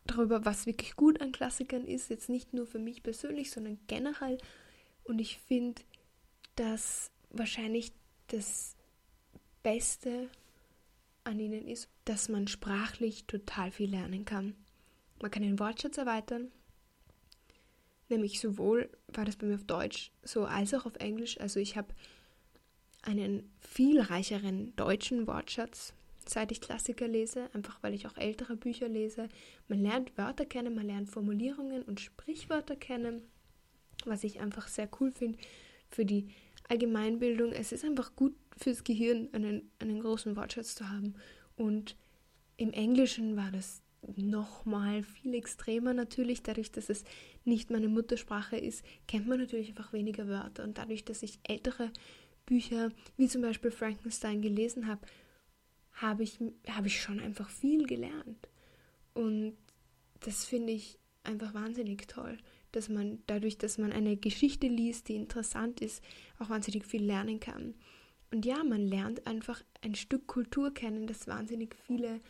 darüber, 0.07 0.44
was 0.44 0.66
wirklich 0.66 0.96
gut 0.96 1.20
an 1.20 1.33
Klassikern 1.33 1.87
ist. 1.87 2.11
Jetzt 2.11 2.28
nicht 2.28 2.54
nur 2.54 2.66
für 2.66 2.78
mich 2.78 3.02
persönlich, 3.02 3.50
sondern 3.50 3.78
generell. 3.87 4.38
Und 5.04 5.18
ich 5.18 5.38
finde, 5.38 5.83
dass 6.57 7.11
wahrscheinlich 7.31 7.92
das 8.28 8.74
Beste 9.62 10.28
an 11.28 11.38
ihnen 11.38 11.68
ist, 11.68 11.88
dass 12.04 12.28
man 12.28 12.48
sprachlich 12.48 13.26
total 13.26 13.70
viel 13.70 13.90
lernen 13.90 14.24
kann. 14.24 14.54
Man 15.20 15.30
kann 15.30 15.42
den 15.42 15.58
Wortschatz 15.58 15.98
erweitern, 15.98 16.50
nämlich 18.08 18.40
sowohl 18.40 18.90
war 19.08 19.24
das 19.24 19.36
bei 19.36 19.46
mir 19.46 19.56
auf 19.56 19.64
Deutsch 19.64 20.10
so 20.22 20.44
als 20.44 20.74
auch 20.74 20.86
auf 20.86 20.96
Englisch. 20.96 21.38
Also 21.40 21.60
ich 21.60 21.76
habe 21.76 21.94
einen 23.02 23.50
viel 23.60 24.00
reicheren 24.00 24.74
deutschen 24.76 25.26
Wortschatz, 25.26 25.92
seit 26.26 26.52
ich 26.52 26.60
Klassiker 26.60 27.08
lese, 27.08 27.48
einfach 27.54 27.82
weil 27.82 27.94
ich 27.94 28.06
auch 28.06 28.16
ältere 28.16 28.56
Bücher 28.56 28.88
lese. 28.88 29.28
Man 29.68 29.80
lernt 29.80 30.16
Wörter 30.16 30.46
kennen, 30.46 30.74
man 30.74 30.86
lernt 30.86 31.10
Formulierungen 31.10 31.82
und 31.82 32.00
Sprichwörter 32.00 32.76
kennen, 32.76 33.22
was 34.04 34.24
ich 34.24 34.40
einfach 34.40 34.68
sehr 34.68 34.88
cool 35.00 35.10
finde 35.10 35.38
für 35.90 36.04
die 36.04 36.28
Allgemeinbildung. 36.68 37.52
Es 37.52 37.72
ist 37.72 37.85
einfach 37.85 38.14
gut 38.14 38.35
fürs 38.57 38.85
Gehirn, 38.85 39.28
einen, 39.33 39.70
einen 39.78 40.00
großen 40.00 40.37
Wortschatz 40.37 40.74
zu 40.74 40.88
haben. 40.88 41.14
Und 41.57 41.96
im 42.57 42.72
Englischen 42.72 43.37
war 43.37 43.50
das 43.50 43.83
nochmal 44.16 45.02
viel 45.02 45.35
extremer 45.35 45.94
natürlich. 45.94 46.42
Dadurch, 46.42 46.70
dass 46.70 46.88
es 46.88 47.04
nicht 47.44 47.70
meine 47.70 47.88
Muttersprache 47.88 48.57
ist, 48.57 48.85
kennt 49.07 49.26
man 49.26 49.38
natürlich 49.38 49.70
einfach 49.70 49.92
weniger 49.92 50.28
Wörter. 50.28 50.64
Und 50.64 50.78
dadurch, 50.78 51.04
dass 51.04 51.22
ich 51.22 51.38
ältere 51.42 51.90
Bücher, 52.46 52.90
wie 53.16 53.28
zum 53.28 53.42
Beispiel 53.42 53.70
Frankenstein, 53.70 54.40
gelesen 54.40 54.87
habe, 54.87 55.00
habe 55.92 56.22
ich, 56.22 56.38
hab 56.68 56.87
ich 56.87 57.00
schon 57.00 57.20
einfach 57.20 57.48
viel 57.48 57.87
gelernt. 57.87 58.48
Und 59.14 59.57
das 60.20 60.44
finde 60.44 60.72
ich 60.72 60.98
einfach 61.24 61.54
wahnsinnig 61.54 62.07
toll, 62.09 62.38
dass 62.72 62.88
man 62.88 63.22
dadurch, 63.26 63.59
dass 63.59 63.78
man 63.78 63.92
eine 63.92 64.16
Geschichte 64.16 64.68
liest, 64.68 65.09
die 65.09 65.16
interessant 65.16 65.81
ist, 65.81 66.02
auch 66.38 66.50
wahnsinnig 66.50 66.87
viel 66.87 67.04
lernen 67.04 67.40
kann. 67.40 67.74
Und 68.31 68.44
ja, 68.44 68.62
man 68.62 68.87
lernt 68.87 69.26
einfach 69.26 69.62
ein 69.81 69.94
Stück 69.94 70.26
Kultur 70.26 70.72
kennen, 70.74 71.07
das 71.07 71.26
wahnsinnig 71.26 71.74
viele 71.87 72.20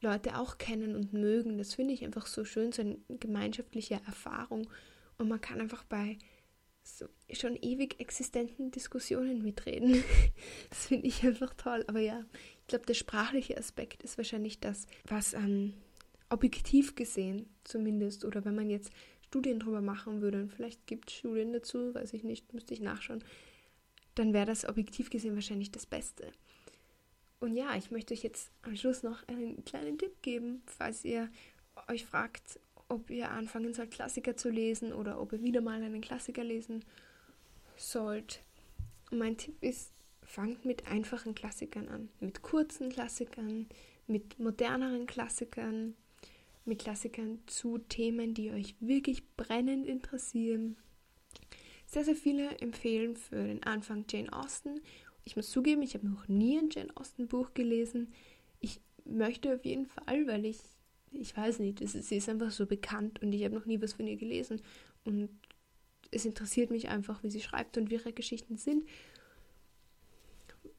Leute 0.00 0.38
auch 0.38 0.58
kennen 0.58 0.96
und 0.96 1.12
mögen. 1.12 1.58
Das 1.58 1.74
finde 1.74 1.94
ich 1.94 2.04
einfach 2.04 2.26
so 2.26 2.44
schön, 2.44 2.72
so 2.72 2.82
eine 2.82 2.98
gemeinschaftliche 3.08 4.00
Erfahrung. 4.06 4.68
Und 5.18 5.28
man 5.28 5.40
kann 5.40 5.60
einfach 5.60 5.84
bei 5.84 6.18
so 6.82 7.06
schon 7.32 7.56
ewig 7.60 8.00
existenten 8.00 8.70
Diskussionen 8.70 9.42
mitreden. 9.42 10.02
Das 10.70 10.86
finde 10.86 11.06
ich 11.06 11.22
einfach 11.24 11.52
toll. 11.54 11.84
Aber 11.86 12.00
ja, 12.00 12.24
ich 12.60 12.66
glaube, 12.68 12.86
der 12.86 12.94
sprachliche 12.94 13.56
Aspekt 13.58 14.02
ist 14.02 14.16
wahrscheinlich 14.16 14.60
das, 14.60 14.86
was 15.04 15.34
ähm, 15.34 15.74
objektiv 16.30 16.94
gesehen 16.94 17.48
zumindest, 17.64 18.24
oder 18.24 18.44
wenn 18.44 18.54
man 18.54 18.70
jetzt 18.70 18.90
Studien 19.30 19.60
drüber 19.60 19.80
machen 19.80 20.22
würde, 20.22 20.42
und 20.42 20.52
vielleicht 20.52 20.88
gibt 20.88 21.08
es 21.08 21.18
Studien 21.18 21.52
dazu, 21.52 21.94
weiß 21.94 22.14
ich 22.14 22.24
nicht, 22.24 22.52
müsste 22.52 22.74
ich 22.74 22.80
nachschauen, 22.80 23.22
dann 24.16 24.32
wäre 24.32 24.46
das 24.46 24.68
objektiv 24.68 25.08
gesehen 25.08 25.36
wahrscheinlich 25.36 25.70
das 25.70 25.86
Beste. 25.86 26.32
Und 27.38 27.54
ja, 27.54 27.76
ich 27.76 27.92
möchte 27.92 28.12
euch 28.12 28.24
jetzt 28.24 28.50
am 28.62 28.74
Schluss 28.74 29.04
noch 29.04 29.26
einen 29.28 29.64
kleinen 29.64 29.98
Tipp 29.98 30.20
geben, 30.22 30.62
falls 30.66 31.04
ihr 31.04 31.30
euch 31.86 32.04
fragt, 32.06 32.58
ob 32.88 33.08
ihr 33.08 33.30
anfangen 33.30 33.72
sollt, 33.72 33.92
Klassiker 33.92 34.36
zu 34.36 34.50
lesen 34.50 34.92
oder 34.92 35.20
ob 35.20 35.32
ihr 35.32 35.42
wieder 35.42 35.60
mal 35.60 35.80
einen 35.80 36.00
Klassiker 36.00 36.42
lesen 36.42 36.84
sollt. 37.76 38.42
Mein 39.12 39.36
Tipp 39.36 39.62
ist, 39.62 39.92
fangt 40.22 40.64
mit 40.64 40.88
einfachen 40.88 41.36
Klassikern 41.36 41.88
an, 41.88 42.08
mit 42.18 42.42
kurzen 42.42 42.90
Klassikern, 42.90 43.68
mit 44.08 44.40
moderneren 44.40 45.06
Klassikern, 45.06 45.94
mit 46.64 46.80
Klassikern 46.80 47.38
zu 47.46 47.78
Themen, 47.78 48.34
die 48.34 48.50
euch 48.50 48.74
wirklich 48.80 49.28
brennend 49.36 49.86
interessieren 49.86 50.76
sehr, 51.90 52.04
sehr 52.04 52.16
viele 52.16 52.58
empfehlen 52.58 53.16
für 53.16 53.42
den 53.44 53.62
Anfang 53.64 54.04
Jane 54.08 54.32
Austen. 54.32 54.80
Ich 55.24 55.34
muss 55.34 55.50
zugeben, 55.50 55.82
ich 55.82 55.94
habe 55.94 56.06
noch 56.06 56.28
nie 56.28 56.56
ein 56.56 56.70
Jane 56.70 56.96
Austen 56.96 57.26
Buch 57.26 57.52
gelesen. 57.52 58.12
Ich 58.60 58.80
möchte 59.04 59.54
auf 59.54 59.64
jeden 59.64 59.86
Fall, 59.86 60.26
weil 60.26 60.44
ich, 60.44 60.58
ich 61.10 61.36
weiß 61.36 61.58
nicht, 61.58 61.80
es, 61.80 61.92
sie 61.92 62.16
ist 62.16 62.28
einfach 62.28 62.52
so 62.52 62.66
bekannt 62.66 63.20
und 63.22 63.32
ich 63.32 63.44
habe 63.44 63.56
noch 63.56 63.66
nie 63.66 63.82
was 63.82 63.94
von 63.94 64.06
ihr 64.06 64.16
gelesen. 64.16 64.62
Und 65.04 65.28
es 66.12 66.24
interessiert 66.24 66.70
mich 66.70 66.88
einfach, 66.88 67.22
wie 67.24 67.30
sie 67.30 67.40
schreibt 67.40 67.76
und 67.76 67.90
wie 67.90 67.94
ihre 67.94 68.12
Geschichten 68.12 68.56
sind. 68.56 68.88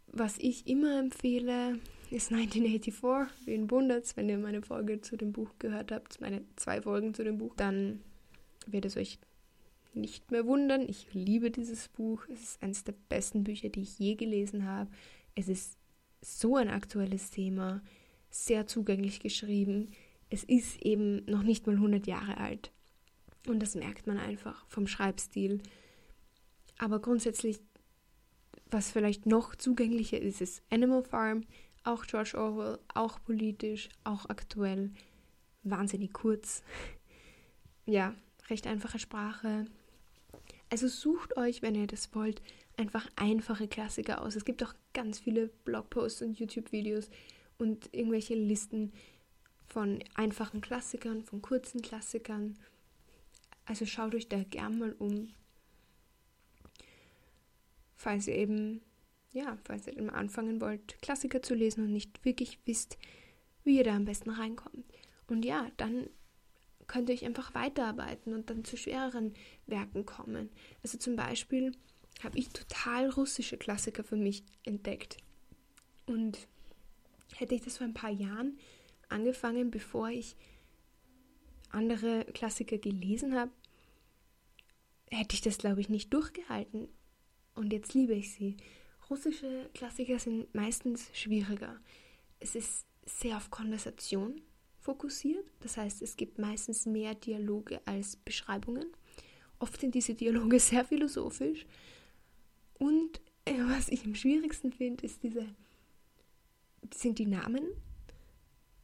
Was 0.07 0.37
ich 0.37 0.67
immer 0.67 0.97
empfehle, 0.97 1.79
ist 2.12 2.32
1984. 2.32 3.47
Wen 3.47 3.71
wundert's, 3.71 4.17
wenn 4.17 4.30
ihr 4.30 4.38
meine 4.38 4.62
Folge 4.62 5.02
zu 5.02 5.17
dem 5.17 5.32
Buch 5.32 5.50
gehört 5.60 5.91
habt, 5.91 6.21
meine 6.21 6.43
zwei 6.56 6.82
Folgen 6.82 7.13
zu 7.13 7.24
dem 7.24 7.38
Buch, 7.38 7.56
dann 7.56 8.02
wird 8.67 8.86
es 8.86 8.97
euch 8.97 9.19
nicht 9.93 10.32
mehr 10.32 10.45
wundern. 10.45 10.88
Ich 10.88 11.13
liebe 11.13 11.52
dieses 11.52 11.88
Buch. 11.89 12.24
Es 12.32 12.41
ist 12.41 12.63
eines 12.63 12.84
der 12.84 12.93
besten 13.10 13.43
Bücher, 13.43 13.69
die 13.69 13.82
ich 13.82 14.00
je 14.00 14.15
gelesen 14.15 14.65
habe. 14.65 14.89
Es 15.36 15.47
ist 15.47 15.78
so 16.21 16.56
ein 16.56 16.69
aktuelles 16.69 17.30
Thema, 17.30 17.82
sehr 18.30 18.67
zugänglich 18.67 19.19
geschrieben. 19.19 19.91
Es 20.30 20.43
ist 20.43 20.82
eben 20.82 21.26
noch 21.26 21.43
nicht 21.43 21.67
mal 21.67 21.76
100 21.76 22.08
Jahre 22.08 22.38
alt. 22.38 22.71
Und 23.47 23.62
das 23.62 23.76
merkt 23.76 24.08
man 24.08 24.17
einfach 24.17 24.65
vom 24.67 24.88
Schreibstil. 24.88 25.62
Aber 26.78 27.00
grundsätzlich, 27.00 27.60
was 28.69 28.91
vielleicht 28.91 29.26
noch 29.26 29.56
zugänglicher 29.56 30.19
ist, 30.19 30.41
ist 30.41 30.63
Animal 30.69 31.04
Farm, 31.04 31.43
auch 31.83 32.05
George 32.05 32.33
Orwell, 32.35 32.79
auch 32.93 33.21
politisch, 33.23 33.89
auch 34.03 34.27
aktuell, 34.29 34.91
wahnsinnig 35.63 36.13
kurz. 36.13 36.63
ja, 37.85 38.15
recht 38.49 38.67
einfache 38.67 38.99
Sprache, 38.99 39.65
also 40.71 40.87
sucht 40.87 41.35
euch, 41.35 41.61
wenn 41.61 41.75
ihr 41.75 41.85
das 41.85 42.15
wollt, 42.15 42.41
einfach 42.77 43.05
einfache 43.17 43.67
Klassiker 43.67 44.21
aus. 44.21 44.37
Es 44.37 44.45
gibt 44.45 44.63
auch 44.63 44.73
ganz 44.93 45.19
viele 45.19 45.49
Blogposts 45.65 46.21
und 46.21 46.39
YouTube-Videos 46.39 47.09
und 47.57 47.93
irgendwelche 47.93 48.35
Listen 48.35 48.93
von 49.67 50.01
einfachen 50.15 50.61
Klassikern, 50.61 51.23
von 51.23 51.41
kurzen 51.41 51.81
Klassikern. 51.81 52.57
Also 53.65 53.85
schaut 53.85 54.15
euch 54.15 54.29
da 54.29 54.43
gern 54.43 54.79
mal 54.79 54.93
um. 54.93 55.33
Falls 57.97 58.27
ihr 58.27 58.35
eben, 58.35 58.81
ja, 59.31 59.57
falls 59.63 59.87
ihr 59.87 59.97
eben 59.97 60.09
anfangen 60.09 60.61
wollt, 60.61 61.01
Klassiker 61.01 61.41
zu 61.41 61.53
lesen 61.53 61.85
und 61.85 61.93
nicht 61.93 62.23
wirklich 62.25 62.59
wisst, 62.65 62.97
wie 63.63 63.77
ihr 63.77 63.83
da 63.83 63.95
am 63.95 64.05
besten 64.05 64.29
reinkommt. 64.29 64.85
Und 65.27 65.45
ja, 65.45 65.69
dann 65.77 66.09
könnt 66.87 67.09
ihr 67.09 67.15
euch 67.15 67.25
einfach 67.25 67.53
weiterarbeiten 67.53 68.33
und 68.33 68.49
dann 68.49 68.65
zu 68.65 68.75
schwereren 68.75 69.33
Werken 69.65 70.05
kommen. 70.05 70.49
Also 70.83 70.97
zum 70.97 71.15
Beispiel 71.15 71.71
habe 72.21 72.37
ich 72.37 72.49
total 72.49 73.09
russische 73.09 73.57
Klassiker 73.57 74.03
für 74.03 74.17
mich 74.17 74.43
entdeckt. 74.65 75.17
Und 76.05 76.47
hätte 77.35 77.55
ich 77.55 77.61
das 77.61 77.77
vor 77.77 77.87
ein 77.87 77.93
paar 77.93 78.11
Jahren 78.11 78.57
angefangen, 79.07 79.71
bevor 79.71 80.09
ich 80.09 80.35
andere 81.69 82.25
Klassiker 82.25 82.77
gelesen 82.77 83.35
habe, 83.35 83.51
hätte 85.09 85.35
ich 85.35 85.41
das, 85.41 85.57
glaube 85.57 85.81
ich, 85.81 85.89
nicht 85.89 86.13
durchgehalten. 86.13 86.89
Und 87.55 87.71
jetzt 87.71 87.93
liebe 87.93 88.13
ich 88.13 88.33
sie. 88.33 88.57
Russische 89.12 89.69
Klassiker 89.74 90.17
sind 90.17 90.54
meistens 90.56 91.10
schwieriger. 91.13 91.80
Es 92.39 92.56
ist 92.56 92.86
sehr 93.06 93.38
auf 93.38 93.52
Konversation 93.52 94.41
fokussiert. 94.80 95.45
Das 95.60 95.78
heißt, 95.78 96.02
es 96.02 96.15
gibt 96.15 96.39
meistens 96.39 96.86
mehr 96.86 97.13
Dialoge 97.13 97.86
als 97.86 98.15
Beschreibungen. 98.15 98.88
Oft 99.60 99.80
sind 99.82 99.93
diese 99.93 100.15
Dialoge 100.15 100.60
sehr 100.71 100.86
philosophisch. 100.86 101.65
Und 102.80 103.21
äh, 103.45 103.60
was 103.67 103.89
ich 103.89 104.06
am 104.06 104.15
schwierigsten 104.15 104.71
finde, 104.71 105.06
ist 105.06 105.21
diese, 105.21 105.45
sind 106.93 107.19
die 107.19 107.28
Namen. 107.28 107.67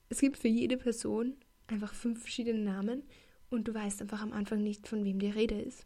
Es 0.09 0.19
gibt 0.19 0.37
für 0.37 0.49
jede 0.49 0.77
Person 0.77 1.35
einfach 1.67 1.93
fünf 1.93 2.21
verschiedene 2.21 2.59
Namen 2.59 3.03
und 3.49 3.67
du 3.67 3.73
weißt 3.73 4.01
einfach 4.01 4.21
am 4.21 4.33
Anfang 4.33 4.61
nicht, 4.61 4.87
von 4.87 5.03
wem 5.03 5.19
die 5.19 5.29
Rede 5.29 5.59
ist. 5.59 5.85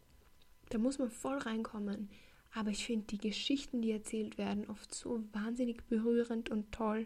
Da 0.68 0.78
muss 0.78 0.98
man 0.98 1.10
voll 1.10 1.38
reinkommen. 1.38 2.10
Aber 2.54 2.70
ich 2.70 2.84
finde 2.84 3.06
die 3.06 3.18
Geschichten, 3.18 3.80
die 3.80 3.92
erzählt 3.92 4.36
werden, 4.36 4.68
oft 4.68 4.94
so 4.94 5.24
wahnsinnig 5.32 5.84
berührend 5.84 6.50
und 6.50 6.70
toll. 6.72 7.04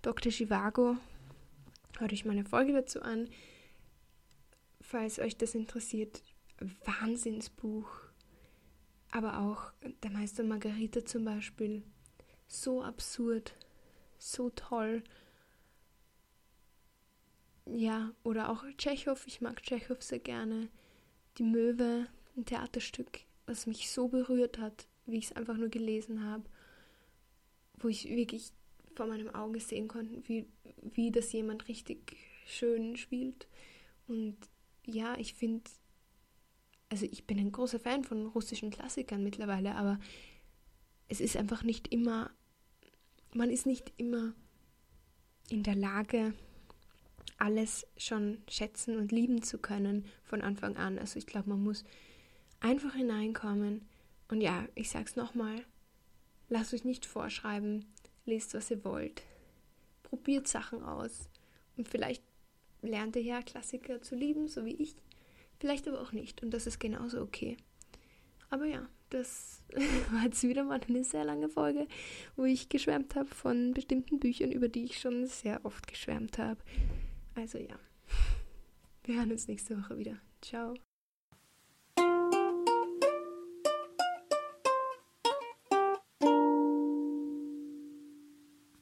Dr. 0.00 0.32
Chivago, 0.32 0.96
hört 1.98 2.12
euch 2.12 2.24
meine 2.24 2.44
Folge 2.44 2.72
dazu 2.72 3.02
an. 3.02 3.28
Falls 4.80 5.18
euch 5.18 5.36
das 5.36 5.54
interessiert, 5.54 6.22
Wahnsinnsbuch. 6.84 7.88
Aber 9.10 9.38
auch 9.40 9.72
der 10.02 10.10
Meister 10.10 10.42
Margarita 10.42 11.04
zum 11.04 11.24
Beispiel. 11.24 11.82
So 12.48 12.82
absurd, 12.82 13.54
so 14.18 14.50
toll. 14.50 15.04
Ja, 17.66 18.12
oder 18.24 18.50
auch 18.50 18.64
Tschechow. 18.76 19.26
Ich 19.26 19.40
mag 19.40 19.62
Tschechow 19.62 20.00
sehr 20.02 20.18
gerne. 20.18 20.68
Die 21.38 21.44
Möwe, 21.44 22.06
ein 22.36 22.44
Theaterstück, 22.44 23.20
was 23.46 23.66
mich 23.66 23.90
so 23.90 24.08
berührt 24.08 24.58
hat, 24.58 24.86
wie 25.06 25.18
ich 25.18 25.26
es 25.26 25.32
einfach 25.32 25.56
nur 25.56 25.68
gelesen 25.68 26.24
habe. 26.24 26.44
Wo 27.78 27.88
ich 27.88 28.08
wirklich 28.08 28.52
vor 28.94 29.06
meinem 29.06 29.34
Auge 29.34 29.60
sehen 29.60 29.88
konnte, 29.88 30.22
wie, 30.28 30.46
wie 30.82 31.10
das 31.10 31.32
jemand 31.32 31.68
richtig 31.68 32.16
schön 32.46 32.96
spielt. 32.96 33.46
Und 34.06 34.36
ja, 34.86 35.16
ich 35.18 35.34
finde, 35.34 35.64
also 36.88 37.06
ich 37.10 37.26
bin 37.26 37.38
ein 37.38 37.52
großer 37.52 37.80
Fan 37.80 38.04
von 38.04 38.26
russischen 38.26 38.70
Klassikern 38.70 39.22
mittlerweile, 39.22 39.74
aber 39.74 39.98
es 41.08 41.20
ist 41.20 41.36
einfach 41.36 41.62
nicht 41.62 41.88
immer, 41.88 42.30
man 43.34 43.50
ist 43.50 43.66
nicht 43.66 43.92
immer 43.96 44.34
in 45.50 45.62
der 45.62 45.74
Lage, 45.74 46.34
alles 47.38 47.86
schon 47.96 48.38
schätzen 48.48 48.96
und 48.96 49.12
lieben 49.12 49.42
zu 49.42 49.58
können 49.58 50.06
von 50.22 50.40
Anfang 50.40 50.76
an. 50.76 50.98
Also 50.98 51.18
ich 51.18 51.26
glaube, 51.26 51.50
man 51.50 51.62
muss 51.62 51.84
einfach 52.64 52.94
hineinkommen. 52.94 53.82
Und 54.28 54.40
ja, 54.40 54.66
ich 54.74 54.90
sag's 54.90 55.16
nochmal, 55.16 55.64
lasst 56.48 56.72
euch 56.74 56.84
nicht 56.84 57.06
vorschreiben, 57.06 57.84
lest, 58.24 58.54
was 58.54 58.70
ihr 58.70 58.82
wollt, 58.84 59.22
probiert 60.02 60.48
Sachen 60.48 60.82
aus 60.82 61.28
und 61.76 61.88
vielleicht 61.88 62.22
lernt 62.80 63.16
ihr 63.16 63.22
ja 63.22 63.42
Klassiker 63.42 64.00
zu 64.00 64.14
lieben, 64.14 64.48
so 64.48 64.64
wie 64.64 64.74
ich, 64.74 64.96
vielleicht 65.58 65.86
aber 65.86 66.00
auch 66.00 66.12
nicht 66.12 66.42
und 66.42 66.50
das 66.52 66.66
ist 66.66 66.80
genauso 66.80 67.20
okay. 67.20 67.56
Aber 68.48 68.64
ja, 68.64 68.88
das 69.10 69.62
war 70.10 70.24
jetzt 70.24 70.42
wieder 70.42 70.64
mal 70.64 70.80
eine 70.88 71.04
sehr 71.04 71.24
lange 71.24 71.50
Folge, 71.50 71.86
wo 72.34 72.44
ich 72.44 72.70
geschwärmt 72.70 73.14
habe 73.14 73.28
von 73.28 73.74
bestimmten 73.74 74.18
Büchern, 74.18 74.52
über 74.52 74.68
die 74.68 74.84
ich 74.84 75.00
schon 75.00 75.26
sehr 75.26 75.64
oft 75.64 75.86
geschwärmt 75.86 76.38
habe. 76.38 76.60
Also 77.34 77.58
ja, 77.58 77.78
wir 79.04 79.16
hören 79.16 79.32
uns 79.32 79.48
nächste 79.48 79.78
Woche 79.78 79.98
wieder. 79.98 80.18
Ciao. 80.40 80.74